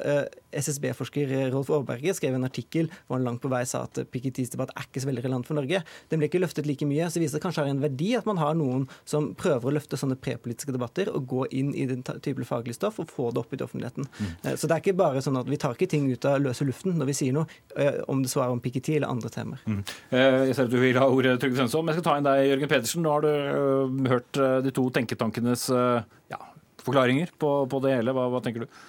[0.52, 4.74] SSB-forsker Rolf Aaberge skrev en artikkel hvor han langt på vei sa at Pikettys debatt
[4.76, 5.84] er ikke så veldig relevant for Norge.
[6.12, 8.55] Den ble ikke løftet like mye viser det kanskje har en verdi at man har
[8.57, 12.78] noen som prøver å løfte sånne prepolitiske debatter og gå inn i den type faglig
[12.78, 14.07] stoff og få det opp i offentligheten.
[14.18, 14.32] Mm.
[14.43, 16.68] Eh, så det er ikke bare sånn at vi tar ikke ting ut av løse
[16.68, 19.63] luften når vi sier noe, eh, om det svarer om Piketty eller andre temaer.
[19.68, 19.84] Mm.
[20.09, 22.28] Eh, jeg ser at du vil ha ordet, Trygve Svensson, men jeg skal ta inn
[22.28, 23.05] deg, Jørgen Pedersen.
[23.05, 26.39] Nå har du hørt de to tenketankenes ja,
[26.84, 28.15] forklaringer på, på det hele.
[28.15, 28.84] Hva, hva tenker du?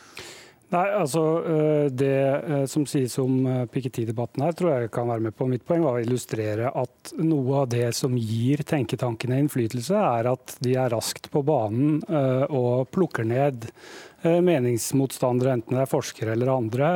[0.68, 5.24] Nei, altså eh, Det eh, som sies om eh, Piketty-debatten her, tror jeg kan være
[5.24, 5.46] med på.
[5.48, 10.58] Mitt poeng var å illustrere at noe av det som gir tenketankene innflytelse, er at
[10.64, 12.02] de er raskt på banen
[12.52, 13.68] og plukker ned
[14.22, 16.88] meningsmotstandere, enten det er forskere eller andre,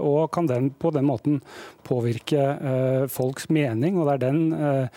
[0.00, 1.40] og kan den, på den måten
[1.86, 3.98] påvirke folks mening.
[4.00, 4.88] og det er den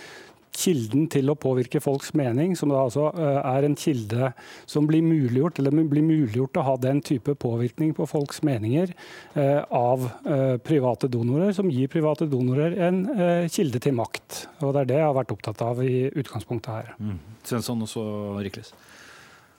[0.56, 4.32] kilden til å påvirke folks mening, som da altså eh, er en kilde
[4.70, 8.93] som blir muliggjort, eller blir muliggjort å ha den type påvirkning på folks meninger
[9.36, 13.03] eh, av eh, private donorer, som gir private donorer en
[13.51, 14.45] kilde til makt.
[14.64, 16.93] Og Det er det jeg har vært opptatt av i utgangspunktet her.
[16.99, 17.18] Mm.
[17.45, 18.06] Svensson og så
[18.43, 18.74] Rikles.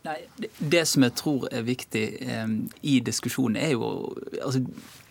[0.07, 2.47] Nei, det, det, som jeg tror er viktig eh,
[2.87, 3.91] i diskusjonen, er jo
[4.43, 4.63] altså,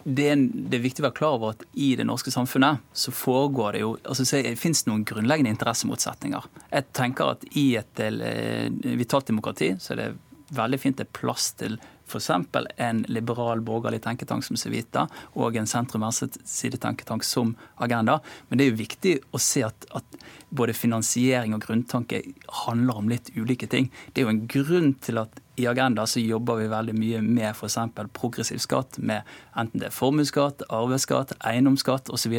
[0.06, 3.14] det, er, det, er, viktig å være klar over at i det norske samfunnet så
[3.16, 6.48] foregår det jo altså Det finnes noen grunnleggende interessemotsetninger.
[6.70, 8.70] Jeg tenker at i et eh,
[9.00, 10.14] vitalt demokrati så er det
[10.56, 12.30] veldig fint det er plass til f.eks.
[12.78, 18.20] en liberal borgerlig tenketank som Civita og en sentrum-venstre-sidetenketank som Agenda.
[18.50, 22.22] Men det er jo viktig å se at, at både finansiering og grunntanke
[22.66, 23.92] handler om litt ulike ting.
[24.14, 27.50] Det er jo en grunn til at i Agenda så jobber vi veldig mye med
[27.52, 27.78] f.eks.
[28.14, 29.24] progressiv skatt, med
[29.56, 32.36] enten det er formuesskatt, arveskatt, eiendomsskatt osv.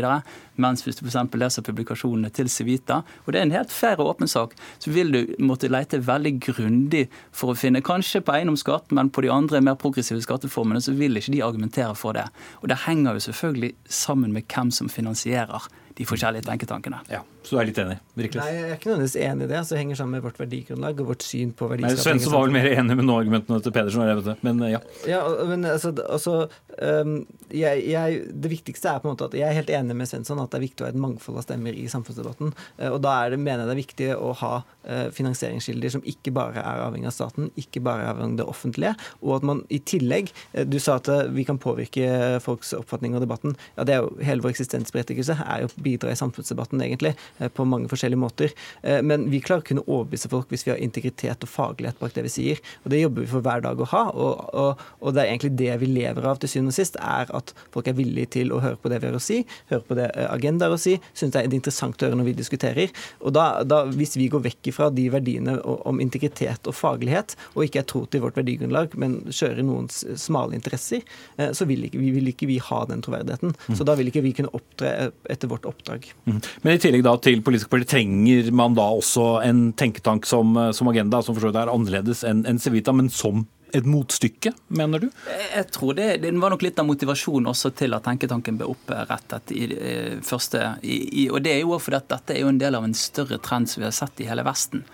[0.60, 1.36] Mens hvis du f.eks.
[1.36, 5.12] leser publikasjonene til Civita, og det er en helt fair og åpen sak, så vil
[5.14, 9.62] du måtte lete veldig grundig for å finne kanskje på eiendomsskatt, men på de andre
[9.64, 12.28] mer progressive skatteformene så vil ikke de argumentere for det.
[12.62, 16.98] Og det henger jo selvfølgelig sammen med hvem som finansierer de forskjellige tenketankene.
[17.08, 17.94] Ja, Så du er litt enig?
[18.18, 18.42] Virkelig?
[18.42, 19.56] Nei, jeg er ikke nødvendigvis enig i det.
[19.56, 22.02] Altså, det henger sammen med vårt verdigrunnlag og vårt syn på verdiskaping.
[22.02, 24.80] Svendsen var vel mer enig med noe-argumentene til Pedersen, men ja.
[25.08, 26.34] ja men altså, altså
[26.82, 27.14] um,
[27.48, 30.42] jeg, jeg, Det viktigste er på en måte at jeg er helt enig med Svensson
[30.42, 32.52] at det er viktig å ha et mangfold av stemmer i samfunnsdebatten.
[32.76, 36.04] Uh, og da er det, mener jeg det er viktig å ha uh, finansieringskilder som
[36.04, 38.92] ikke bare er avhengig av staten, ikke bare er avhengig av det offentlige,
[39.22, 40.28] og at man i tillegg
[40.68, 42.06] Du sa at vi kan påvirke
[42.42, 43.54] folks oppfatning av debatten.
[43.78, 47.66] Ja, det er jo hele vår eksistensberettigelse er jo bidra i samfunnsdebatten, egentlig, eh, på
[47.68, 48.54] mange forskjellige måter.
[48.82, 52.14] Eh, men vi klarer å kunne overbevise folk hvis vi har integritet og faglighet bak
[52.16, 52.62] det vi sier.
[52.84, 54.04] Og det jobber vi for hver dag å ha.
[54.12, 57.30] Og, og, og det er egentlig det vi lever av til syvende og sist, er
[57.36, 59.98] at folk er villige til å høre på det vi har å si, høre på
[59.98, 62.94] det eh, agendaer å si, synes det er interessant å høre når vi diskuterer.
[63.22, 67.66] Og da, da, hvis vi går vekk ifra de verdiene om integritet og faglighet, og
[67.66, 71.04] ikke er tro til vårt verdigrunnlag, men kjører noens smale interesser,
[71.36, 73.54] så vil ikke, vi, vil ikke vi ha den troverdigheten.
[73.76, 76.08] Så da vil ikke vi kunne opptre etter vårt oppdrag oppdrag.
[76.26, 76.40] Mm.
[76.64, 80.90] Men i tillegg da til politiske partier, trenger man da også en tenketank som, som
[80.90, 85.02] Agenda, som for så vidt er annerledes enn en Civita, men som et motstykke, mener
[85.02, 85.08] du?
[85.26, 89.52] Jeg tror det, det var nok litt av motivasjonen også til at tenketanken ble opprettet
[89.52, 92.62] i, i første i, i, Og det er jo fordi at dette er jo en
[92.62, 94.84] del av en større trend som vi har sett i hele Vesten.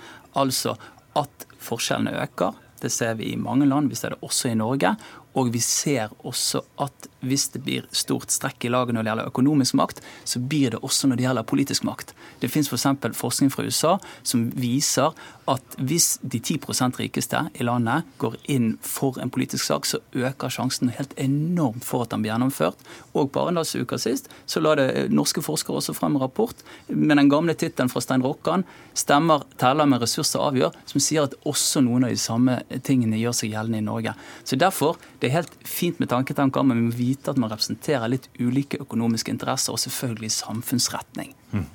[0.41, 0.77] Altså
[1.19, 2.57] at forskjellene øker.
[2.83, 4.95] Det ser vi i mange land, vi ser det også i Norge.
[5.39, 9.31] Og vi ser også at hvis det blir stort strekk i laget når det gjelder
[9.31, 12.15] økonomisk makt, så blir det også når det gjelder politisk makt.
[12.43, 12.89] Det fins f.eks.
[13.03, 13.97] For forskning fra USA
[14.27, 15.15] som viser
[15.51, 20.53] at hvis de 10% rikeste i landet går inn for en politisk sak, så øker
[20.53, 22.79] sjansen helt enormt for at den blir gjennomført.
[23.15, 26.59] Og på Arendalsuka sist så la det norske forskere også frem en rapport
[26.89, 28.65] med den gamle tittelen fra Stein Rokkan
[28.95, 33.35] 'Stemmer teller med ressurser avgjør', som sier at også noen av de samme tingene gjør
[33.37, 34.15] seg gjeldende i Norge.
[34.45, 38.11] Så derfor det er helt fint med tanketanker, men vi må vite at man representerer
[38.11, 41.33] litt ulike økonomiske interesser, og selvfølgelig samfunnsretning.
[41.53, 41.67] Mm.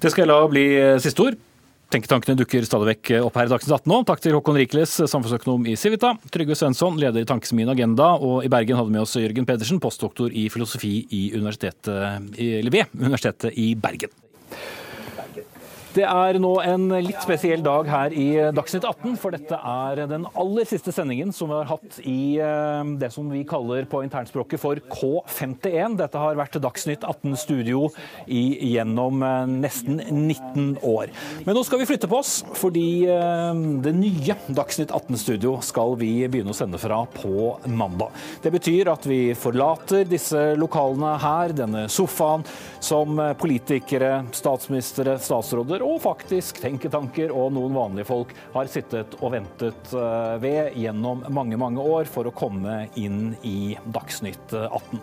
[0.00, 1.38] Det skal jeg la bli eh, siste ord.
[1.90, 3.96] Tenketankene dukker stadig vekk opp her i Dagsnytt 18 nå.
[4.06, 8.52] Takk til Håkon Rikles, samfunnsøkonom i Civita, Trygve Svensson, leder i Tankesmien Agenda, og i
[8.52, 14.14] Bergen hadde med oss Jørgen Pedersen, postdoktor i filosofi i universitetet, ved Universitetet i Bergen.
[15.90, 20.22] Det er nå en litt spesiell dag her i Dagsnytt 18, for dette er den
[20.38, 24.62] aller siste sendingen som vi har hatt i eh, det som vi kaller på internspråket
[24.62, 25.96] for K51.
[25.98, 27.88] Dette har vært Dagsnytt 18 studio
[28.30, 31.10] i, gjennom eh, nesten 19 år.
[31.48, 33.50] Men nå skal vi flytte på oss, fordi eh,
[33.82, 38.14] det nye Dagsnytt 18 studio skal vi begynne å sende fra på mandag.
[38.46, 42.46] Det betyr at vi forlater disse lokalene her, denne sofaen,
[42.78, 49.94] som politikere, statsministre, statsråder og faktisk tenketanker og noen vanlige folk har sittet og ventet
[49.96, 55.00] eh, ved gjennom mange, mange år for å komme inn i Dagsnytt 18.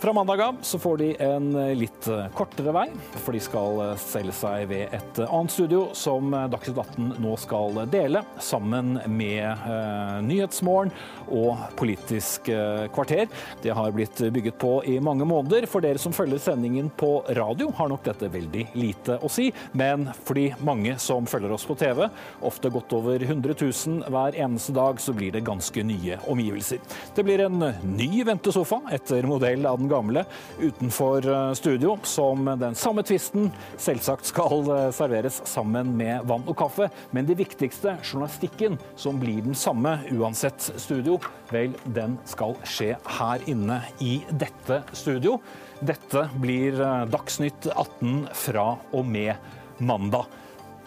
[0.00, 2.86] Fra mandag av så får de en litt kortere vei,
[3.20, 8.22] for de skal selge seg ved et annet studio som Dagsnytt 18 nå skal dele,
[8.40, 10.94] sammen med eh, Nyhetsmorgen
[11.36, 13.28] og Politisk eh, kvarter.
[13.60, 15.68] Det har blitt bygget på i mange måneder.
[15.68, 19.50] For dere som følger sendingen på radio, har nok dette veldig lite å si.
[19.76, 22.06] Men for de mange som følger oss på TV,
[22.40, 26.80] ofte godt over 100 000 hver eneste dag, så blir det ganske nye omgivelser.
[27.12, 30.24] Det blir en ny ventesofa etter modell av den gamle
[30.60, 36.56] utenfor eh, studio, som den samme tvisten selvsagt skal eh, serveres sammen med vann og
[36.60, 36.90] kaffe.
[37.14, 41.18] Men det viktigste, journalistikken, som blir den samme uansett studio,
[41.50, 45.38] vel, den skal skje her inne i dette studio.
[45.80, 49.34] Dette blir eh, Dagsnytt 18 fra og med
[49.80, 50.26] mandag.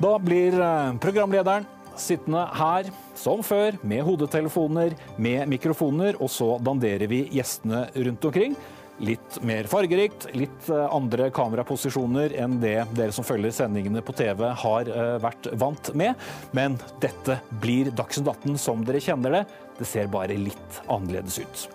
[0.01, 0.58] Da blir
[1.01, 1.66] programlederen
[1.99, 8.56] sittende her som før, med hodetelefoner, med mikrofoner, og så danderer vi gjestene rundt omkring.
[9.02, 14.46] Litt mer fargerikt, litt eh, andre kameraposisjoner enn det dere som følger sendingene på TV
[14.64, 16.20] har eh, vært vant med.
[16.56, 19.44] Men dette blir Dagsnytt 18 som dere kjenner det.
[19.80, 21.66] Det ser bare litt annerledes ut.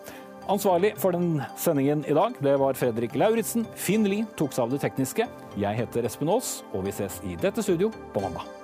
[0.49, 3.67] Ansvarlig for den sendingen i dag, det var Fredrik Lauritzen.
[3.77, 5.29] Finn Lie tok seg av det tekniske.
[5.61, 8.58] Jeg heter Espen Aas, og vi ses i dette studio på mandag.